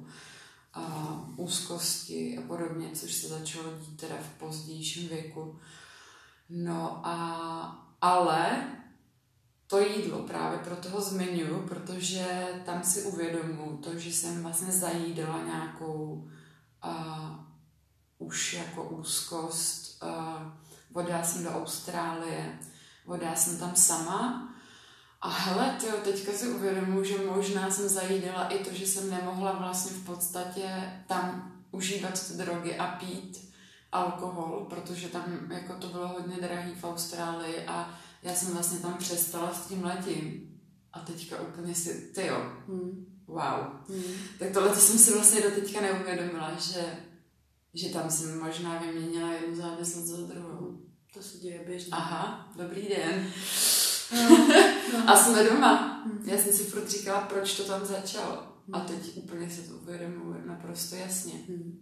a, 0.74 1.24
úzkosti 1.37 2.38
a 2.38 2.42
podobně, 2.46 2.90
což 2.94 3.14
se 3.14 3.28
začalo 3.28 3.78
dít 3.78 4.00
teda 4.00 4.16
v 4.16 4.38
pozdějším 4.38 5.09
věku. 5.09 5.59
No 6.48 7.06
a 7.06 7.87
ale 8.00 8.72
to 9.66 9.78
jídlo 9.78 10.22
právě 10.22 10.59
proto 10.59 10.90
ho 10.90 11.00
zmiňuji, 11.00 11.68
protože 11.68 12.46
tam 12.66 12.85
si 12.85 13.02
uvědomuji 13.02 13.76
to, 13.76 13.98
že 13.98 14.12
jsem 14.12 14.42
vlastně 14.42 14.72
zajídala 14.72 15.44
nějakou 15.44 16.28
a, 16.82 17.46
už 18.18 18.52
jako 18.52 18.85
úzkost. 18.85 20.04
Odjela 20.92 21.24
jsem 21.24 21.44
do 21.44 21.50
Austrálie, 21.50 22.59
voda, 23.07 23.35
jsem 23.35 23.59
tam 23.59 23.77
sama. 23.77 24.53
A 25.21 25.29
hele, 25.29 25.77
tyjo, 25.81 25.92
teďka 26.05 26.33
si 26.33 26.49
uvědomuji, 26.49 27.05
že 27.05 27.19
možná 27.19 27.71
jsem 27.71 27.88
zajídala 27.88 28.49
i 28.49 28.64
to, 28.64 28.75
že 28.75 28.87
jsem 28.87 29.11
nemohla 29.11 29.53
vlastně 29.53 29.90
v 29.90 30.05
podstatě 30.05 30.92
tam 31.07 31.53
užívat 31.71 32.29
ty 32.29 32.35
drogy 32.35 32.77
a 32.79 32.87
pít 32.87 33.53
alkohol, 33.92 34.66
protože 34.71 35.09
tam 35.09 35.51
jako 35.51 35.75
to 35.75 35.88
bylo 35.88 36.09
hodně 36.09 36.37
drahý 36.37 36.75
v 36.75 36.85
Austrálii 36.85 37.66
a 37.66 37.99
já 38.23 38.35
jsem 38.35 38.53
vlastně 38.53 38.79
tam 38.79 38.95
přestala 38.95 39.55
s 39.55 39.66
tím 39.66 39.85
letím. 39.85 40.53
A 40.92 41.01
teďka 41.01 41.40
úplně 41.40 41.75
si, 41.75 42.11
ty 42.14 42.27
jo, 42.27 42.53
hmm. 42.69 43.07
wow. 43.27 43.59
Hmm. 43.88 44.14
Tak 44.38 44.51
tohle 44.51 44.77
jsem 44.77 44.99
si 44.99 45.14
vlastně 45.14 45.40
do 45.40 45.51
teďka 45.51 45.81
neuvědomila, 45.81 46.55
že, 46.59 46.85
že 47.75 47.88
tam 47.88 48.11
jsem 48.11 48.40
možná 48.40 48.79
vyměnila 48.79 49.33
jednu 49.33 49.57
závislost 49.57 50.05
za 50.05 50.16
druhou. 50.16 50.56
To 51.16 51.22
se 51.22 51.38
děje 51.38 51.61
běžně. 51.66 51.90
Aha, 51.92 52.52
dobrý 52.57 52.88
den. 52.88 53.33
No, 54.14 54.38
no. 54.92 55.11
A 55.11 55.16
jsme 55.16 55.44
doma. 55.44 56.02
Hmm. 56.05 56.29
Já 56.29 56.38
jsem 56.38 56.52
si 56.52 56.64
furt 56.64 56.90
říkala, 56.90 57.20
proč 57.20 57.57
to 57.57 57.64
tam 57.64 57.87
začalo. 57.87 58.42
A 58.72 58.79
hmm. 58.79 58.87
teď 58.87 59.16
úplně 59.16 59.50
se 59.50 59.62
to 59.62 59.74
uvědomuji 59.74 60.42
naprosto 60.46 60.96
jasně. 60.96 61.33
Hmm. 61.48 61.81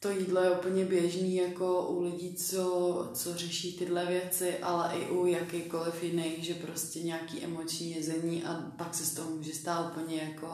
To 0.00 0.10
jídlo 0.10 0.42
je 0.42 0.50
úplně 0.50 0.84
běžný 0.84 1.36
jako 1.36 1.88
u 1.88 2.02
lidí, 2.02 2.34
co, 2.34 3.10
co 3.14 3.36
řeší 3.36 3.78
tyhle 3.78 4.06
věci, 4.06 4.58
ale 4.58 4.94
i 4.94 5.10
u 5.10 5.26
jakýkoliv 5.26 6.02
jiných, 6.02 6.44
že 6.44 6.54
prostě 6.54 7.02
nějaký 7.02 7.44
emoční 7.44 7.90
jezení 7.90 8.44
a 8.44 8.72
pak 8.76 8.94
se 8.94 9.04
z 9.04 9.14
toho 9.14 9.30
může 9.30 9.52
stát 9.52 9.90
úplně 9.90 10.16
jako 10.16 10.48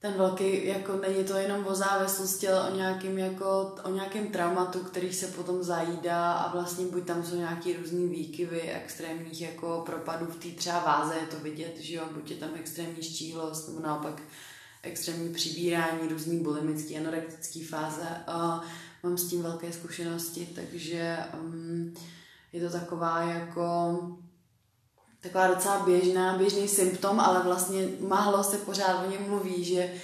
ten 0.00 0.12
velký, 0.12 0.66
jako 0.66 0.96
není 0.96 1.24
to 1.24 1.36
jenom 1.36 1.66
o 1.66 1.74
závislosti, 1.74 2.48
ale 2.48 2.70
o 2.70 2.76
nějakém, 2.76 3.18
jako, 3.18 3.74
o 3.84 3.90
nějakém 3.90 4.26
traumatu, 4.26 4.78
který 4.78 5.12
se 5.12 5.26
potom 5.26 5.62
zajídá 5.62 6.32
a 6.32 6.52
vlastně 6.52 6.86
buď 6.86 7.04
tam 7.04 7.24
jsou 7.24 7.36
nějaký 7.36 7.76
různý 7.76 8.08
výkyvy 8.08 8.60
extrémních 8.60 9.40
jako 9.40 9.82
propadů 9.86 10.26
v 10.26 10.36
té 10.36 10.48
třeba 10.48 10.78
váze, 10.78 11.14
je 11.14 11.26
to 11.26 11.36
vidět, 11.36 11.76
že 11.78 11.94
jo, 11.94 12.02
buď 12.14 12.30
je 12.30 12.36
tam 12.36 12.50
extrémní 12.54 13.02
štíhlost, 13.02 13.68
nebo 13.68 13.80
naopak 13.80 14.22
extrémní 14.82 15.34
přibírání, 15.34 16.08
různý 16.08 16.38
bulimický, 16.38 16.98
anorektický 16.98 17.64
fáze. 17.64 18.08
A 18.26 18.62
mám 19.02 19.18
s 19.18 19.28
tím 19.28 19.42
velké 19.42 19.72
zkušenosti, 19.72 20.48
takže 20.54 21.18
um, 21.40 21.94
je 22.52 22.60
to 22.68 22.78
taková 22.78 23.22
jako 23.22 23.98
taková 25.20 25.46
docela 25.46 25.78
běžná, 25.78 26.38
běžný 26.38 26.68
symptom, 26.68 27.20
ale 27.20 27.42
vlastně 27.42 27.88
málo 28.08 28.44
se 28.44 28.58
pořád 28.58 29.06
o 29.06 29.10
něm 29.10 29.22
mluví, 29.28 29.64
že 29.64 29.94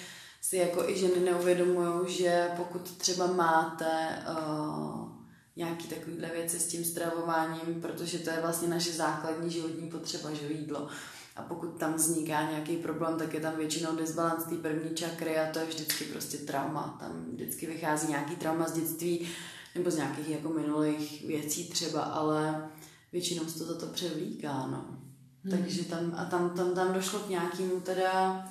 si 0.40 0.56
jako 0.56 0.88
i 0.88 0.98
ženy 0.98 1.20
neuvědomují, 1.20 2.14
že 2.14 2.48
pokud 2.56 2.96
třeba 2.96 3.26
máte 3.26 4.18
uh, 4.30 5.08
nějaký 5.56 5.88
takovýhle 5.88 6.28
věci 6.28 6.60
s 6.60 6.66
tím 6.66 6.84
stravováním, 6.84 7.80
protože 7.82 8.18
to 8.18 8.30
je 8.30 8.40
vlastně 8.40 8.68
naše 8.68 8.92
základní 8.92 9.50
životní 9.50 9.90
potřeba, 9.90 10.30
že 10.32 10.52
jídlo. 10.52 10.88
A 11.36 11.42
pokud 11.42 11.66
tam 11.66 11.94
vzniká 11.94 12.50
nějaký 12.50 12.76
problém, 12.76 13.18
tak 13.18 13.34
je 13.34 13.40
tam 13.40 13.56
většinou 13.56 13.96
disbalans 13.96 14.44
té 14.44 14.56
první 14.56 14.94
čakry 14.94 15.38
a 15.38 15.52
to 15.52 15.58
je 15.58 15.66
vždycky 15.66 16.04
prostě 16.04 16.38
trauma. 16.38 16.96
Tam 17.00 17.24
vždycky 17.32 17.66
vychází 17.66 18.08
nějaký 18.08 18.36
trauma 18.36 18.68
z 18.68 18.72
dětství, 18.72 19.28
nebo 19.74 19.90
z 19.90 19.96
nějakých 19.96 20.28
jako 20.28 20.48
minulých 20.48 21.26
věcí 21.26 21.68
třeba, 21.68 22.02
ale 22.02 22.68
většinou 23.12 23.44
se 23.46 23.58
to 23.58 23.64
za 23.64 23.74
to 23.78 23.86
převlíká, 23.86 24.66
no. 24.66 25.05
Hmm. 25.46 25.58
Takže 25.58 25.84
tam, 25.84 26.14
a 26.16 26.24
tam, 26.24 26.50
tam, 26.50 26.74
tam 26.74 26.92
došlo 26.92 27.18
k 27.18 27.28
nějakému 27.28 27.80
teda, 27.80 28.44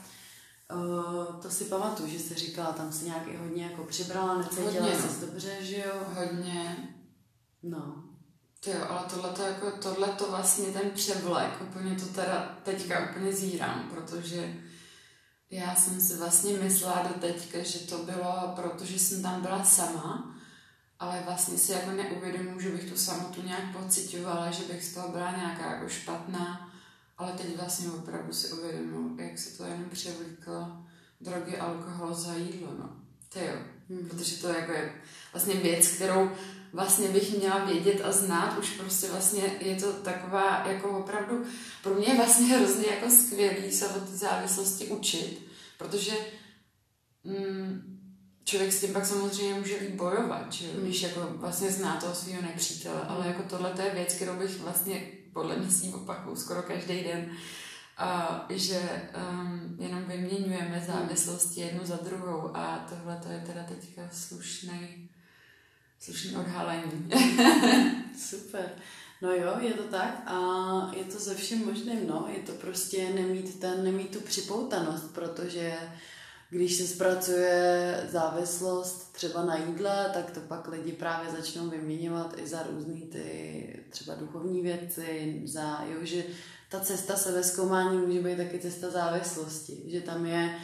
uh, 0.75 1.41
to 1.41 1.49
si 1.49 1.65
pamatuju, 1.65 2.09
že 2.09 2.19
jsi 2.19 2.33
říkala, 2.33 2.71
tam 2.71 2.91
se 2.91 3.05
nějak 3.05 3.39
hodně 3.39 3.63
jako 3.63 3.83
přibrala, 3.83 4.37
necítila 4.37 4.71
Hodně, 4.71 4.95
jsi 4.95 5.25
dobře, 5.25 5.57
že 5.61 5.77
jo? 5.77 5.93
Hodně. 6.13 6.77
No. 7.63 8.03
To 8.63 8.69
jo, 8.69 8.85
ale 8.89 9.01
tohle 9.09 9.29
to 9.29 9.41
jako, 9.41 9.71
tohle 9.71 10.07
to 10.07 10.29
vlastně 10.29 10.65
ten 10.65 10.89
převlek, 10.89 11.61
úplně 11.61 11.95
to 11.95 12.05
teda 12.05 12.57
teďka 12.63 13.09
úplně 13.09 13.33
zírám, 13.33 13.89
protože 13.93 14.55
já 15.49 15.75
jsem 15.75 16.01
si 16.01 16.17
vlastně 16.17 16.57
myslela 16.57 17.07
do 17.07 17.19
teďka, 17.19 17.63
že 17.63 17.79
to 17.79 17.97
bylo, 17.97 18.53
protože 18.55 18.99
jsem 18.99 19.21
tam 19.23 19.41
byla 19.41 19.63
sama, 19.63 20.35
ale 20.99 21.23
vlastně 21.25 21.57
si 21.57 21.71
jako 21.71 21.91
neuvědomuji, 21.91 22.59
že 22.59 22.69
bych 22.69 22.91
tu 22.91 22.97
samotu 22.97 23.41
nějak 23.41 23.77
pocitovala, 23.77 24.51
že 24.51 24.63
bych 24.63 24.83
z 24.83 24.93
toho 24.93 25.09
byla 25.09 25.31
nějaká 25.31 25.71
jako 25.73 25.89
špatná, 25.89 26.74
ale 27.17 27.31
teď 27.31 27.57
vlastně 27.57 27.89
opravdu 27.89 28.33
si 28.33 28.53
uvědomuji, 28.53 29.21
jak 29.21 29.39
se 29.39 29.57
to 29.57 29.63
jenom 29.63 29.89
převlíklo 29.89 30.85
drogy, 31.21 31.57
alkohol 31.57 32.13
za 32.13 32.33
jídlo, 32.33 32.67
no. 32.79 32.89
To 33.33 33.39
jo, 33.39 33.55
hmm. 33.89 34.09
protože 34.09 34.41
to 34.41 34.47
jako 34.47 34.71
je 34.71 34.93
vlastně 35.33 35.53
věc, 35.53 35.87
kterou 35.87 36.31
vlastně 36.73 37.07
bych 37.07 37.37
měla 37.37 37.65
vědět 37.65 38.01
a 38.03 38.11
znát, 38.11 38.57
už 38.57 38.69
prostě 38.69 39.07
vlastně 39.07 39.43
je 39.59 39.75
to 39.75 39.93
taková 39.93 40.63
jako 40.67 40.89
opravdu, 40.89 41.45
pro 41.83 41.93
mě 41.95 42.07
je 42.07 42.15
vlastně 42.15 42.45
hrozně 42.45 42.85
jako 42.87 43.09
skvělý 43.09 43.71
se 43.71 43.87
o 43.87 43.99
ty 43.99 44.17
závislosti 44.17 44.87
učit, 44.87 45.47
protože 45.77 46.11
mm, 47.23 47.99
člověk 48.43 48.73
s 48.73 48.81
tím 48.81 48.93
pak 48.93 49.05
samozřejmě 49.05 49.53
může 49.53 49.77
líp 49.79 49.91
bojovat, 49.91 50.53
že? 50.53 50.65
Když 50.81 51.01
jako 51.01 51.27
vlastně 51.35 51.71
zná 51.71 51.95
toho 51.95 52.15
svého 52.15 52.41
nepřítele, 52.41 53.01
ale 53.01 53.27
jako 53.27 53.43
tohle 53.43 53.69
to 53.69 53.81
je 53.81 53.89
věc, 53.89 54.13
kterou 54.13 54.35
bych 54.35 54.59
vlastně 54.59 55.11
podle 55.35 55.55
mě 55.55 55.71
s 55.71 55.81
ním 55.81 55.93
opakuju 55.93 56.35
skoro 56.35 56.63
každý 56.63 57.03
den, 57.03 57.31
a 57.97 58.45
že 58.49 59.09
um, 59.31 59.75
jenom 59.79 60.03
vyměňujeme 60.03 60.83
závislosti 60.87 61.61
jednu 61.61 61.85
za 61.85 61.95
druhou 61.95 62.57
a 62.57 62.85
tohle 62.89 63.19
to 63.23 63.29
je 63.29 63.39
teda 63.39 63.63
teďka 63.63 64.01
slušný 64.11 65.09
slušný 65.99 66.35
odhalení. 66.35 67.09
Super. 68.29 68.69
No 69.21 69.31
jo, 69.31 69.55
je 69.59 69.73
to 69.73 69.83
tak 69.83 70.23
a 70.25 70.37
je 70.97 71.03
to 71.03 71.19
ze 71.19 71.35
všem 71.35 71.65
možným, 71.65 72.07
no. 72.07 72.27
Je 72.37 72.43
to 72.43 72.51
prostě 72.51 73.09
nemít, 73.09 73.59
ten, 73.59 73.83
nemít 73.83 74.11
tu 74.11 74.21
připoutanost, 74.21 75.13
protože 75.13 75.77
když 76.49 76.75
se 76.75 76.87
zpracuje 76.87 78.07
závislost 78.11 79.13
třeba 79.13 79.45
na 79.45 79.57
jídle, 79.57 80.11
tak 80.13 80.31
to 80.31 80.39
pak 80.39 80.67
lidi 80.67 80.91
právě 80.91 81.31
začnou 81.31 81.69
vyměňovat 81.69 82.35
i 82.37 82.47
za 82.47 82.63
různé 82.63 83.01
ty 83.11 83.85
třeba 83.89 84.15
duchovní 84.15 84.61
věci, 84.61 85.41
za, 85.45 85.83
jo, 85.89 85.99
že 86.01 86.23
ta 86.69 86.79
cesta 86.79 87.15
sebezkoumání 87.15 87.97
může 87.97 88.21
být 88.21 88.37
taky 88.37 88.59
cesta 88.59 88.89
závislosti, 88.89 89.83
že 89.85 90.01
tam 90.01 90.25
je 90.25 90.55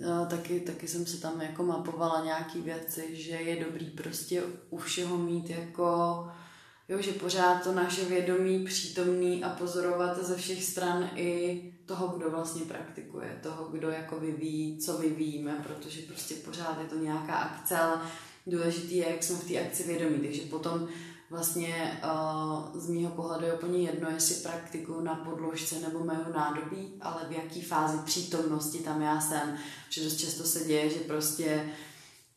No, 0.00 0.26
taky, 0.26 0.60
taky 0.60 0.88
jsem 0.88 1.06
se 1.06 1.20
tam 1.20 1.40
jako 1.40 1.62
mapovala 1.62 2.24
nějaký 2.24 2.60
věci, 2.60 3.16
že 3.16 3.30
je 3.30 3.64
dobrý 3.64 3.90
prostě 3.90 4.42
u 4.70 4.78
všeho 4.78 5.16
mít 5.16 5.50
jako, 5.50 5.84
jo, 6.88 7.02
že 7.02 7.12
pořád 7.12 7.64
to 7.64 7.72
naše 7.72 8.04
vědomí 8.04 8.64
přítomný 8.64 9.44
a 9.44 9.48
pozorovat 9.48 10.24
ze 10.24 10.36
všech 10.36 10.64
stran 10.64 11.10
i 11.14 11.62
toho, 11.90 12.08
kdo 12.08 12.30
vlastně 12.30 12.62
praktikuje, 12.64 13.40
toho, 13.42 13.64
kdo 13.64 13.90
jako 13.90 14.20
vyvíjí, 14.20 14.78
co 14.78 14.98
vyvíjíme, 14.98 15.64
protože 15.66 16.02
prostě 16.02 16.34
pořád 16.34 16.78
je 16.82 16.88
to 16.88 16.96
nějaká 16.96 17.34
akce, 17.34 17.78
ale 17.78 18.00
důležitý 18.46 18.96
je, 18.96 19.10
jak 19.10 19.22
jsme 19.22 19.36
v 19.36 19.48
té 19.48 19.60
akci 19.60 19.82
vědomí, 19.82 20.18
takže 20.18 20.42
potom 20.42 20.88
vlastně 21.30 22.00
uh, 22.04 22.80
z 22.80 22.88
mýho 22.88 23.10
pohledu 23.10 23.46
je 23.46 23.54
úplně 23.54 23.82
jedno, 23.82 24.10
jestli 24.10 24.34
praktikuju 24.34 25.00
na 25.00 25.14
podložce 25.14 25.80
nebo 25.80 26.04
mého 26.04 26.32
nádobí, 26.32 26.92
ale 27.00 27.26
v 27.28 27.32
jaký 27.32 27.62
fázi 27.62 27.98
přítomnosti 28.04 28.78
tam 28.78 29.02
já 29.02 29.20
jsem. 29.20 29.56
Že 29.88 30.04
dost 30.04 30.16
často 30.16 30.44
se 30.44 30.64
děje, 30.64 30.90
že 30.90 31.00
prostě 31.00 31.70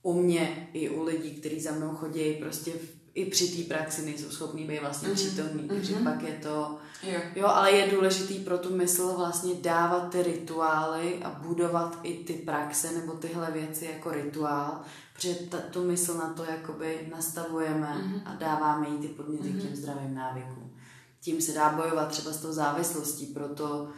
u 0.02 0.22
mě 0.22 0.70
i 0.74 0.89
u 0.89 1.04
lidí, 1.04 1.32
kteří 1.32 1.60
za 1.62 1.72
mnou 1.72 1.89
chodí, 1.89 2.34
prostě 2.34 2.72
i 3.15 3.26
při 3.26 3.47
té 3.47 3.76
praxi 3.76 4.06
nejsou 4.06 4.30
schopní 4.30 4.63
být 4.63 4.80
vlastně 4.80 5.10
mm-hmm. 5.10 5.13
přítomní, 5.13 5.67
takže 5.67 5.95
mm-hmm. 5.95 6.04
pak 6.04 6.21
je 6.21 6.39
to... 6.43 6.78
Jo. 7.04 7.19
jo, 7.36 7.47
ale 7.47 7.71
je 7.71 7.91
důležitý 7.91 8.39
pro 8.39 8.58
tu 8.58 8.76
mysl 8.76 9.13
vlastně 9.17 9.54
dávat 9.62 10.10
ty 10.10 10.23
rituály 10.23 11.19
a 11.23 11.30
budovat 11.30 11.99
i 12.04 12.23
ty 12.23 12.34
praxe 12.34 12.91
nebo 12.91 13.13
tyhle 13.13 13.52
věci 13.52 13.86
jako 13.86 14.12
rituál, 14.12 14.82
protože 15.13 15.34
ta, 15.34 15.58
tu 15.58 15.84
mysl 15.84 16.13
na 16.13 16.34
to 16.34 16.43
jakoby 16.43 17.08
nastavujeme 17.12 17.88
mm-hmm. 17.88 18.21
a 18.26 18.36
dáváme 18.36 18.89
jí 18.89 18.97
ty 18.97 19.08
podněty 19.08 19.43
mm-hmm. 19.43 19.60
k 19.60 19.62
těm 19.62 19.71
mhm. 19.71 19.76
zdravým 19.76 20.15
návykům. 20.15 20.73
Tím 21.21 21.41
se 21.41 21.52
dá 21.52 21.69
bojovat 21.69 22.10
třeba 22.10 22.32
s 22.32 22.38
tou 22.38 22.52
závislostí, 22.52 23.26
proto, 23.26 23.89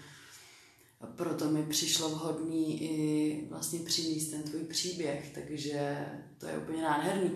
proto 1.15 1.45
mi 1.45 1.63
přišlo 1.63 2.09
vhodný 2.09 2.83
i 2.83 3.47
vlastně 3.49 3.79
přinést 3.79 4.27
ten 4.27 4.43
tvůj 4.43 4.61
příběh, 4.61 5.31
takže 5.35 6.07
to 6.37 6.45
je 6.45 6.57
úplně 6.57 6.83
nádherný. 6.83 7.31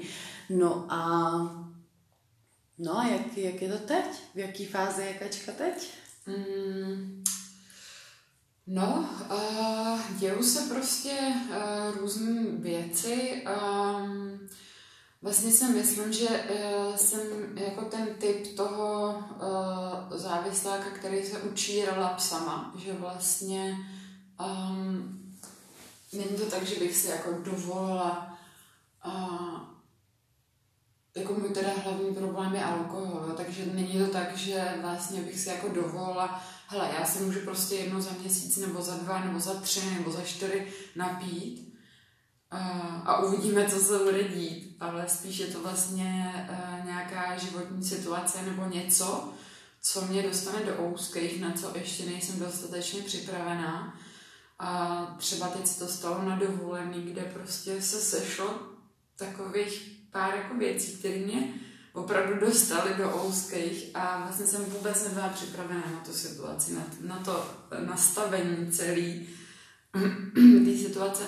No 0.49 0.85
a 0.89 1.68
no 2.79 2.97
a 2.97 3.07
jak, 3.07 3.37
jak 3.37 3.61
je 3.61 3.69
to 3.69 3.77
teď? 3.77 4.05
V 4.35 4.37
jaký 4.37 4.65
fázi 4.65 5.01
je 5.01 5.13
kačka 5.13 5.51
teď? 5.51 5.89
Mm, 6.25 7.23
No, 8.71 9.09
uh, 9.31 9.99
dějou 10.19 10.43
se 10.43 10.73
prostě 10.73 11.17
uh, 11.49 11.97
různé 11.97 12.41
věci. 12.51 13.43
Um, 13.65 14.39
vlastně 15.21 15.51
si 15.51 15.65
myslím, 15.65 16.13
že 16.13 16.27
uh, 16.27 16.95
jsem 16.95 17.19
jako 17.57 17.85
ten 17.85 18.07
typ 18.19 18.57
toho 18.57 19.15
uh, 19.35 20.17
závisláka, 20.17 20.89
který 20.89 21.25
se 21.25 21.41
učí 21.41 21.83
sama, 22.17 22.73
že 22.77 22.93
vlastně 22.93 23.77
um, 24.39 25.33
není 26.13 26.37
to 26.37 26.45
tak, 26.45 26.63
že 26.63 26.79
bych 26.79 26.97
si 26.97 27.07
jako 27.07 27.31
dovolila 27.31 28.37
uh, 29.05 29.59
jako 31.15 31.33
můj 31.33 31.49
teda 31.49 31.69
hlavní 31.83 32.15
problém 32.15 32.55
je 32.55 32.63
alkohol, 32.63 33.25
jo, 33.27 33.33
takže 33.37 33.65
není 33.65 33.99
to 33.99 34.07
tak, 34.07 34.37
že 34.37 34.73
vlastně 34.81 35.21
bych 35.21 35.39
si 35.39 35.49
jako 35.49 35.67
dovolila, 35.67 36.43
hele, 36.67 36.89
já 36.99 37.05
se 37.05 37.19
můžu 37.19 37.39
prostě 37.39 37.75
jednou 37.75 38.01
za 38.01 38.11
měsíc, 38.19 38.57
nebo 38.57 38.81
za 38.81 38.95
dva, 38.95 39.25
nebo 39.25 39.39
za 39.39 39.53
tři, 39.53 39.81
nebo 39.97 40.11
za 40.11 40.21
čtyři 40.21 40.67
napít 40.95 41.69
a, 42.51 42.59
a 43.05 43.23
uvidíme, 43.23 43.69
co 43.69 43.79
se 43.79 43.99
bude 43.99 44.23
dít, 44.23 44.77
ale 44.79 45.09
spíš 45.09 45.37
je 45.37 45.47
to 45.47 45.61
vlastně 45.61 46.33
uh, 46.49 46.85
nějaká 46.85 47.37
životní 47.37 47.83
situace 47.83 48.41
nebo 48.41 48.65
něco, 48.65 49.33
co 49.81 50.01
mě 50.01 50.23
dostane 50.23 50.65
do 50.65 50.85
ouských, 50.85 51.41
na 51.41 51.51
co 51.51 51.71
ještě 51.75 52.05
nejsem 52.05 52.39
dostatečně 52.39 53.01
připravená. 53.01 53.99
A 54.59 55.15
třeba 55.17 55.47
teď 55.47 55.67
se 55.67 55.79
to 55.79 55.87
stalo 55.87 56.23
na 56.23 56.35
dovolený, 56.35 57.01
kde 57.01 57.21
prostě 57.21 57.81
se 57.81 58.01
sešlo 58.01 58.59
takových 59.15 59.98
pár 60.11 60.35
jako 60.35 60.55
věcí, 60.55 60.97
které 60.97 61.17
mě 61.17 61.53
opravdu 61.93 62.39
dostaly 62.45 62.93
do 62.97 63.25
ouských 63.25 63.91
a 63.93 64.21
vlastně 64.23 64.47
jsem 64.47 64.65
vůbec 64.65 65.03
nebyla 65.03 65.29
připravená 65.29 65.83
na 65.91 65.99
tu 66.05 66.13
situaci, 66.13 66.73
na, 66.73 66.85
na 67.01 67.19
to 67.19 67.45
nastavení 67.85 68.71
celé 68.71 69.13
té 70.65 70.77
situace. 70.77 71.23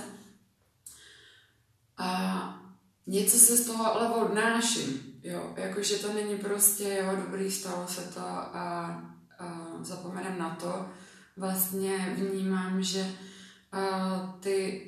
A 1.98 2.62
něco 3.08 3.38
se 3.38 3.58
z 3.58 3.66
toho 3.66 3.86
ale 3.96 4.10
odnáším, 4.10 5.20
jo, 5.24 5.54
jakože 5.58 5.96
to 5.96 6.14
není 6.14 6.38
prostě, 6.38 7.04
jo, 7.04 7.16
dobrý, 7.26 7.52
stalo 7.52 7.88
se 7.88 8.02
to 8.02 8.20
a, 8.20 9.04
a 9.40 9.68
zapomenem 9.82 10.40
na 10.40 10.56
to. 10.56 10.90
Vlastně 11.38 12.16
vnímám, 12.18 12.84
že 12.84 13.12
ty 14.40 14.88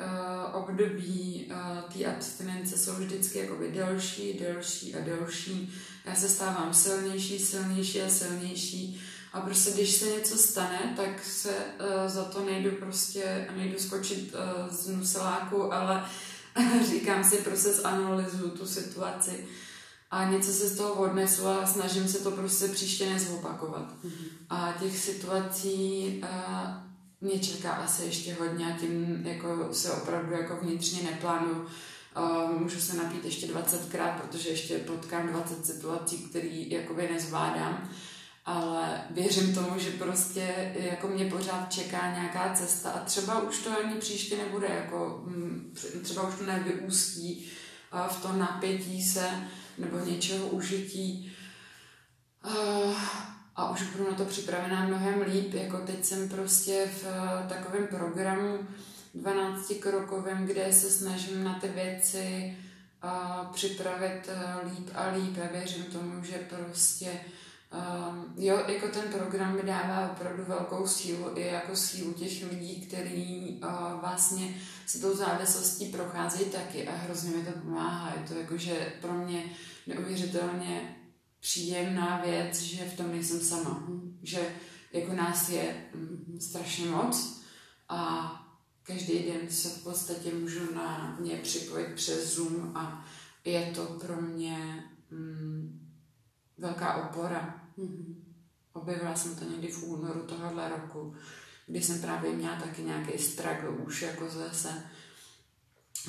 období 0.53 1.51
té 1.93 2.05
abstinence 2.05 2.77
jsou 2.77 2.93
vždycky 2.93 3.39
jakoby 3.39 3.71
delší, 3.71 4.33
delší 4.33 4.95
a 4.95 5.01
delší. 5.01 5.73
Já 6.05 6.15
se 6.15 6.29
stávám 6.29 6.73
silnější, 6.73 7.39
silnější 7.39 8.01
a 8.01 8.09
silnější. 8.09 9.01
A 9.33 9.41
prostě 9.41 9.71
když 9.71 9.91
se 9.91 10.05
něco 10.05 10.37
stane, 10.37 10.93
tak 10.95 11.25
se 11.25 11.49
uh, 11.49 12.11
za 12.11 12.23
to 12.23 12.45
nejdu 12.45 12.71
prostě, 12.71 13.47
nejdu 13.55 13.79
skočit 13.79 14.33
uh, 14.33 14.75
z 14.75 14.87
nuseláku, 14.87 15.73
ale 15.73 16.05
říkám 16.89 17.23
si, 17.23 17.37
prostě 17.37 17.69
zanalizuju 17.69 18.49
tu 18.49 18.65
situaci 18.65 19.47
a 20.11 20.29
něco 20.29 20.51
se 20.51 20.67
z 20.67 20.77
toho 20.77 20.93
odnesu 20.93 21.47
a 21.47 21.65
snažím 21.65 22.07
se 22.07 22.19
to 22.19 22.31
prostě 22.31 22.67
příště 22.67 23.09
nezopakovat. 23.09 23.93
Mm-hmm. 24.05 24.27
A 24.49 24.73
těch 24.79 24.97
situací 24.97 26.21
uh, 26.23 26.92
mě 27.23 27.39
čeká 27.39 27.71
asi 27.71 28.03
ještě 28.03 28.33
hodně 28.33 28.73
a 28.73 28.77
tím 28.77 29.21
jako 29.27 29.73
se 29.73 29.91
opravdu 29.91 30.33
jako 30.33 30.55
vnitřně 30.61 31.11
neplánuju. 31.11 31.65
Uh, 32.17 32.61
můžu 32.61 32.79
se 32.79 32.97
napít 32.97 33.25
ještě 33.25 33.47
20krát, 33.47 34.19
protože 34.19 34.49
ještě 34.49 34.77
potkám 34.77 35.27
20 35.27 35.65
situací, 35.65 36.17
které 36.17 36.47
jakoby 36.47 37.09
nezvládám, 37.13 37.89
ale 38.45 39.01
věřím 39.09 39.55
tomu, 39.55 39.79
že 39.79 39.89
prostě 39.89 40.73
jako 40.75 41.07
mě 41.07 41.25
pořád 41.25 41.73
čeká 41.73 42.13
nějaká 42.13 42.53
cesta 42.53 42.91
a 42.91 43.05
třeba 43.05 43.41
už 43.41 43.57
to 43.57 43.79
ani 43.79 43.95
příště 43.95 44.37
nebude, 44.37 44.67
jako 44.67 45.23
mm, 45.25 45.75
třeba 46.03 46.27
už 46.27 46.35
to 46.35 46.45
nevyústí 46.45 47.51
v 48.07 48.21
to 48.21 48.33
napětí 48.33 49.03
se 49.03 49.29
nebo 49.77 49.99
něčeho 50.05 50.47
užití. 50.47 51.31
A 53.55 53.71
už 53.71 53.83
budu 53.83 54.11
na 54.11 54.17
to 54.17 54.25
připravená 54.25 54.85
mnohem 54.85 55.21
líp. 55.21 55.53
Jako 55.53 55.77
teď 55.77 56.05
jsem 56.05 56.29
prostě 56.29 56.89
v 57.01 57.03
uh, 57.03 57.47
takovém 57.49 57.87
programu 57.87 58.59
12-krokovém, 59.15 60.45
kde 60.45 60.73
se 60.73 60.89
snažím 60.89 61.43
na 61.43 61.59
ty 61.59 61.67
věci 61.67 62.57
uh, 63.03 63.47
připravit 63.53 64.21
uh, 64.27 64.71
líp 64.71 64.89
a 64.95 65.07
líp. 65.07 65.37
Já 65.37 65.47
věřím 65.47 65.83
tomu, 65.83 66.23
že 66.23 66.47
prostě 66.49 67.19
jo, 68.37 68.63
jako 68.67 68.87
ten 68.87 69.03
program 69.03 69.55
mi 69.55 69.63
dává 69.63 70.11
opravdu 70.11 70.43
velkou 70.47 70.87
sílu 70.87 71.37
i 71.37 71.47
jako 71.47 71.75
sílu 71.75 72.13
těch 72.13 72.51
lidí, 72.51 72.81
kteří 72.81 73.61
uh, 73.63 73.99
vlastně 74.01 74.55
se 74.85 74.99
tou 74.99 75.15
závislostí 75.15 75.85
procházejí 75.85 76.49
taky 76.49 76.87
a 76.87 76.95
hrozně 76.95 77.37
mi 77.37 77.45
to 77.45 77.51
pomáhá. 77.51 78.13
Je 78.15 78.27
to 78.27 78.39
jakože 78.39 78.93
pro 79.01 79.13
mě 79.13 79.43
neuvěřitelně 79.87 80.95
příjemná 81.43 82.21
věc, 82.25 82.61
že 82.61 82.85
v 82.85 82.97
tom 82.97 83.11
nejsem 83.11 83.39
sama. 83.39 83.87
Že 84.23 84.55
jako 84.93 85.13
nás 85.13 85.49
je 85.49 85.85
mm, 85.95 86.37
strašně 86.41 86.85
moc 86.85 87.43
a 87.89 88.31
každý 88.83 89.19
den 89.19 89.49
se 89.49 89.69
v 89.69 89.83
podstatě 89.83 90.33
můžu 90.33 90.75
na 90.75 91.17
ně 91.19 91.35
připojit 91.35 91.95
přes 91.95 92.35
Zoom 92.35 92.71
a 92.75 93.05
je 93.45 93.71
to 93.75 93.85
pro 93.85 94.21
mě 94.21 94.83
mm, 95.11 95.89
velká 96.57 97.09
opora 97.09 97.63
Mm-hmm. 97.77 98.15
Objevila 98.73 99.15
jsem 99.15 99.35
to 99.35 99.45
někdy 99.45 99.67
v 99.67 99.83
únoru 99.83 100.21
tohohle 100.21 100.69
roku, 100.69 101.15
kdy 101.67 101.81
jsem 101.81 102.01
právě 102.01 102.33
měla 102.33 102.55
taky 102.59 102.81
nějaký 102.81 103.17
struggle 103.17 103.69
už 103.69 104.01
jako 104.01 104.29
zase. 104.29 104.83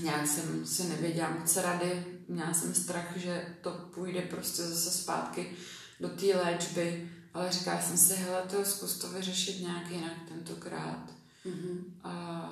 Nějak 0.03 0.27
jsem 0.27 0.67
si 0.67 0.85
nevěděla 0.85 1.31
moc 1.31 1.57
rady, 1.57 2.14
měla 2.29 2.55
jsem 2.55 2.75
strach, 2.75 3.17
že 3.17 3.47
to 3.61 3.71
půjde 3.71 4.21
prostě 4.21 4.63
zase 4.63 4.91
zpátky 4.91 5.57
do 6.01 6.09
té 6.09 6.27
léčby, 6.27 7.11
ale 7.35 7.53
říkala 7.53 7.81
jsem 7.81 7.97
si, 7.99 8.15
hele, 8.15 8.43
to 8.43 8.65
zkus 8.65 8.99
to 8.99 9.09
vyřešit 9.09 9.61
nějak 9.61 9.91
jinak 9.91 10.29
tentokrát. 10.29 11.11
Mm-hmm. 11.47 11.79
A 12.05 12.49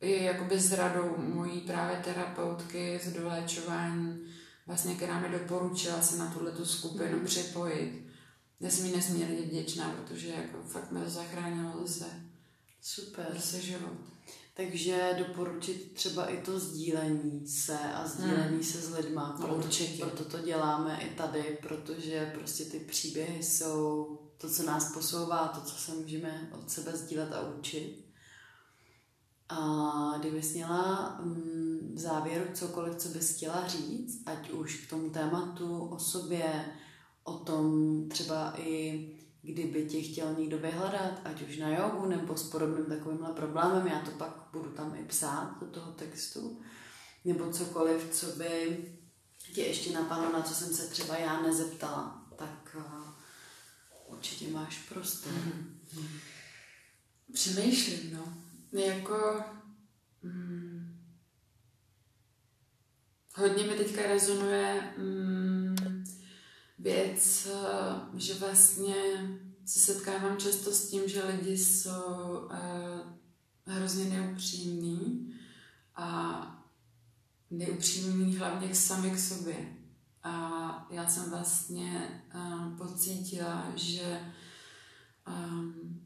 i 0.00 0.24
jakoby 0.24 0.60
s 0.60 0.72
radou 0.72 1.16
mojí 1.18 1.60
právě 1.60 1.96
terapeutky 2.04 3.00
z 3.04 3.12
doléčování, 3.12 4.18
vlastně, 4.66 4.94
která 4.94 5.20
mi 5.20 5.28
doporučila 5.28 6.02
se 6.02 6.16
na 6.16 6.30
tuhle 6.30 6.52
skupinu 6.64 7.18
mm-hmm. 7.18 7.24
připojit 7.24 8.06
já 8.60 8.70
jsem 8.70 8.86
jí 8.86 8.96
nesmírně 8.96 9.42
vděčná, 9.42 9.90
protože 9.90 10.28
jako 10.28 10.62
fakt 10.62 10.92
mě 10.92 11.04
to 11.04 11.10
zachránilo 11.10 11.86
zase. 11.86 12.04
Super. 12.82 13.26
Zase 13.34 13.60
život. 13.60 13.92
Takže 14.56 15.14
doporučit 15.18 15.92
třeba 15.92 16.26
i 16.26 16.42
to 16.42 16.58
sdílení 16.58 17.48
se 17.48 17.78
a 17.78 18.08
sdílení 18.08 18.54
hmm. 18.54 18.62
se 18.62 18.78
s 18.78 18.94
lidma. 18.94 19.36
No, 19.40 19.56
určitě. 19.56 20.04
Proto 20.04 20.24
to 20.24 20.38
děláme 20.38 21.00
i 21.00 21.14
tady, 21.14 21.58
protože 21.62 22.32
prostě 22.34 22.64
ty 22.64 22.80
příběhy 22.80 23.42
jsou 23.42 24.08
to, 24.38 24.50
co 24.50 24.62
nás 24.62 24.92
posouvá, 24.94 25.48
to, 25.48 25.60
co 25.60 25.74
se 25.74 25.92
můžeme 25.92 26.50
od 26.52 26.70
sebe 26.70 26.96
sdílet 26.96 27.32
a 27.32 27.54
učit. 27.58 28.06
A 29.48 30.18
kdyby 30.18 30.40
měla 30.54 31.18
mm, 31.20 31.92
v 31.94 31.98
závěru 31.98 32.44
cokoliv, 32.54 32.96
co 32.96 33.08
bys 33.08 33.36
chtěla 33.36 33.68
říct, 33.68 34.22
ať 34.26 34.50
už 34.50 34.86
k 34.86 34.90
tomu 34.90 35.10
tématu, 35.10 35.78
o 35.78 35.98
sobě, 35.98 36.64
o 37.24 37.32
tom 37.32 37.94
třeba 38.08 38.54
i 38.60 39.10
kdyby 39.46 39.86
tě 39.86 40.02
chtěl 40.02 40.34
někdo 40.34 40.58
vyhledat, 40.58 41.20
ať 41.24 41.48
už 41.48 41.56
na 41.58 41.68
jogu 41.68 42.06
nebo 42.06 42.36
s 42.36 42.50
podobným 42.50 42.86
takovýmhle 42.86 43.32
problémem, 43.32 43.86
já 43.86 44.00
to 44.00 44.10
pak 44.10 44.48
budu 44.52 44.70
tam 44.70 44.94
i 44.94 45.04
psát 45.04 45.56
do 45.60 45.66
toho 45.66 45.92
textu, 45.92 46.60
nebo 47.24 47.52
cokoliv, 47.52 48.08
co 48.12 48.26
by 48.26 48.84
tě 49.54 49.62
ještě 49.62 49.92
napadlo, 49.92 50.32
na 50.32 50.42
co 50.42 50.54
jsem 50.54 50.74
se 50.74 50.86
třeba 50.90 51.16
já 51.16 51.42
nezeptala, 51.42 52.26
tak 52.36 52.76
uh, 52.76 54.12
určitě 54.14 54.48
máš. 54.48 54.90
Mm-hmm. 54.90 56.06
Přemýšlím, 57.32 58.12
no. 58.12 58.34
Jako... 58.80 59.44
Mm, 60.22 61.00
hodně 63.34 63.64
mi 63.64 63.74
teďka 63.74 64.02
rezonuje 64.02 64.94
mm, 64.98 65.76
věc, 66.86 67.48
eh, 67.52 68.18
že 68.18 68.34
vlastně 68.34 68.94
se 69.64 69.78
setkávám 69.78 70.36
často 70.36 70.72
s 70.72 70.90
tím, 70.90 71.08
že 71.08 71.24
lidi 71.24 71.58
jsou 71.58 72.38
uh, 72.44 73.74
hrozně 73.74 74.04
neupřímní 74.04 75.34
a 75.94 76.64
neupřímní 77.50 78.36
hlavně 78.36 78.74
sami 78.74 79.10
k 79.10 79.18
sobě. 79.18 79.56
A 80.22 80.88
já 80.90 81.08
jsem 81.08 81.30
vlastně 81.30 82.22
uh, 82.34 82.76
pocítila, 82.76 83.72
že 83.76 84.20
um, 85.28 86.02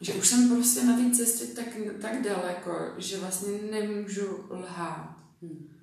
že 0.00 0.14
už 0.14 0.28
jsem 0.28 0.48
prostě 0.48 0.84
na 0.84 0.96
té 0.96 1.16
cestě 1.16 1.44
tak, 1.46 1.68
tak 2.00 2.22
daleko, 2.22 2.94
že 2.98 3.20
vlastně 3.20 3.62
nemůžu 3.62 4.46
lhát. 4.50 5.16
Hmm. 5.42 5.73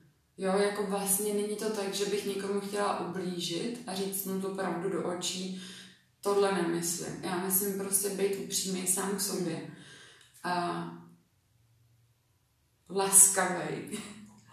Jo, 0.42 0.58
jako 0.58 0.84
vlastně 0.84 1.34
není 1.34 1.56
to 1.56 1.70
tak, 1.70 1.94
že 1.94 2.06
bych 2.06 2.26
někomu 2.26 2.60
chtěla 2.62 3.00
ublížit 3.00 3.80
a 3.88 3.96
říct 3.96 4.26
mu 4.26 4.42
tu 4.42 4.56
pravdu 4.56 4.90
do 4.90 5.08
očí. 5.18 5.62
Tohle 6.22 6.52
nemyslím. 6.52 7.24
Já 7.24 7.38
myslím 7.38 7.78
prostě 7.78 8.10
být 8.10 8.36
upřímný 8.36 8.88
sám 8.88 9.16
k 9.16 9.22
sobě. 9.22 9.68
A 10.44 10.84
laskavej. 12.90 14.00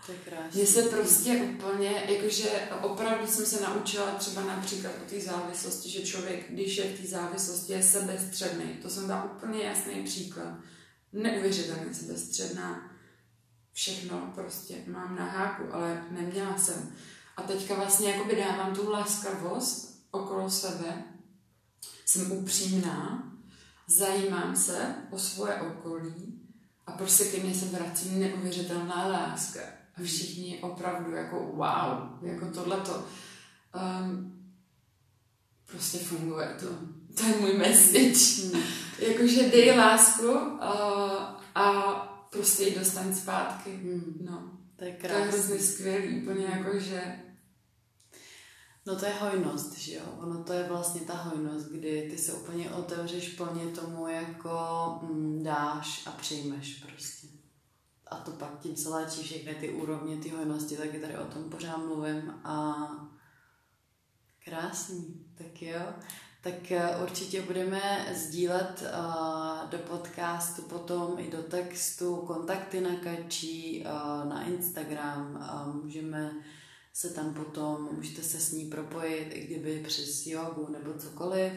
To 0.07 0.13
je 0.13 0.19
krásný. 0.19 0.61
Mně 0.61 0.67
se 0.67 0.83
prostě 0.83 1.37
úplně, 1.37 2.05
jakože 2.09 2.69
opravdu 2.83 3.27
jsem 3.27 3.47
se 3.47 3.61
naučila 3.61 4.11
třeba 4.11 4.43
například 4.43 4.93
o 5.07 5.11
té 5.11 5.21
závislosti, 5.21 5.91
že 5.91 6.07
člověk, 6.07 6.53
když 6.53 6.77
je 6.77 6.85
v 6.85 7.01
té 7.01 7.07
závislosti, 7.07 7.73
je 7.73 7.83
sebestředný. 7.83 8.75
To 8.83 8.91
jsem 8.91 9.09
dala 9.09 9.33
úplně 9.37 9.65
jasný 9.65 10.03
příklad. 10.03 10.55
Neuvěřitelně 11.13 11.95
sebestředná 11.95 12.98
všechno 13.79 14.33
prostě 14.35 14.75
mám 14.87 15.17
na 15.17 15.25
háku, 15.25 15.63
ale 15.73 16.05
neměla 16.11 16.59
jsem. 16.59 16.91
A 17.37 17.43
teďka 17.43 17.75
vlastně 17.75 18.11
jakoby 18.11 18.37
dávám 18.37 18.75
tu 18.75 18.91
laskavost 18.91 20.05
okolo 20.11 20.51
sebe, 20.51 21.05
jsem 22.07 22.33
upřímná, 22.33 23.33
zajímám 23.87 24.57
se 24.57 24.95
o 25.11 25.19
svoje 25.19 25.55
okolí 25.55 26.41
a 26.87 26.93
prostě 26.93 27.25
ke 27.25 27.43
mně 27.43 27.55
se 27.55 27.67
vrací 27.67 28.11
neuvěřitelná 28.11 29.09
láska. 29.09 29.61
A 29.97 30.03
všichni 30.03 30.59
opravdu 30.59 31.13
jako 31.13 31.37
wow, 31.37 32.23
jako 32.23 32.47
tohleto. 32.55 33.05
Um, 34.03 34.43
prostě 35.67 35.99
funguje 35.99 36.57
to. 36.61 36.67
To 37.15 37.27
je 37.27 37.37
můj 37.41 37.53
message. 37.53 38.43
Hmm. 38.43 38.63
Jakože 38.99 39.51
dej 39.51 39.77
lásku 39.77 40.33
uh, 40.33 40.61
a 41.55 42.08
prostě 42.31 42.63
ji 42.63 42.79
dostaň 42.79 43.15
zpátky. 43.15 43.77
Hmm. 43.77 44.19
No. 44.21 44.59
To 44.77 44.85
je 44.85 44.93
krásný. 44.93 45.17
To 45.17 45.23
je 45.23 45.29
hrozně 45.29 45.59
skvělý, 45.59 46.23
úplně 46.23 46.45
jako, 46.45 46.79
že... 46.79 47.23
No 48.87 48.97
to 48.97 49.07
je 49.07 49.13
hojnost, 49.13 49.79
že 49.79 49.95
jo? 49.95 50.03
Ono 50.19 50.45
to 50.45 50.53
je 50.53 50.69
vlastně 50.69 51.01
ta 51.01 51.15
hojnost, 51.15 51.67
kdy 51.67 52.09
ty 52.11 52.19
se 52.19 52.33
úplně 52.33 52.71
otevřeš 52.71 53.29
plně 53.29 53.67
tomu, 53.67 54.09
jako 54.09 54.59
mm, 55.03 55.43
dáš 55.43 56.07
a 56.07 56.11
přijmeš 56.11 56.75
prostě. 56.75 57.27
A 58.07 58.17
to 58.17 58.31
pak 58.31 58.59
tím 58.61 58.77
se 58.77 58.89
léčí 58.89 59.23
všechny 59.23 59.55
ty 59.55 59.71
úrovně 59.71 60.17
ty 60.17 60.29
hojnosti, 60.29 60.77
taky 60.77 61.01
tady 61.01 61.19
o 61.19 61.25
tom 61.25 61.51
pořád 61.51 61.77
mluvím 61.77 62.31
a 62.45 62.77
krásný, 64.45 65.27
tak 65.39 65.63
jo 65.63 65.81
tak 66.41 66.73
eh, 66.73 66.97
určitě 67.03 67.43
budeme 67.43 68.07
sdílet 68.17 68.83
uh, 68.83 69.71
do 69.71 69.79
podcastu 69.79 70.63
potom 70.63 71.19
i 71.19 71.31
do 71.31 71.43
textu 71.43 72.17
kontakty 72.17 72.81
na 72.81 72.97
Kačí, 72.97 73.85
uh, 73.85 74.29
na 74.29 74.45
Instagram. 74.47 75.49
Můžeme 75.83 76.33
se 76.93 77.11
tam 77.11 77.35
potom, 77.35 77.89
můžete 77.95 78.23
se 78.23 78.41
s 78.41 78.53
ní 78.53 78.65
propojit, 78.65 79.29
i 79.33 79.47
kdyby 79.47 79.83
přes 79.87 80.27
jogu 80.27 80.69
nebo 80.73 80.99
cokoliv. 80.99 81.53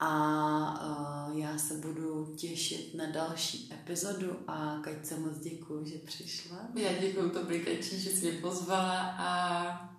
A 0.00 1.30
já 1.34 1.58
se 1.58 1.74
budu 1.74 2.34
těšit 2.36 2.94
na 2.94 3.06
další 3.06 3.72
epizodu 3.74 4.36
a 4.46 4.78
Kačce 4.84 5.18
moc 5.18 5.38
děkuji, 5.38 5.84
že 5.84 5.98
přišla. 5.98 6.58
Já 6.74 6.92
děkuji 6.92 7.30
tobě, 7.30 7.58
Kačí, 7.58 8.00
že 8.00 8.10
jsi 8.10 8.30
mě 8.30 8.40
pozvala 8.40 9.16
a 9.18 9.93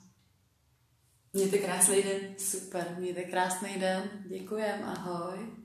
Mějte 1.36 1.58
krásný 1.58 2.04
den. 2.04 2.20
Super, 2.38 2.96
mějte 3.00 3.24
krásný 3.24 3.70
den. 3.80 4.10
Děkujem, 4.26 4.84
ahoj. 4.84 5.65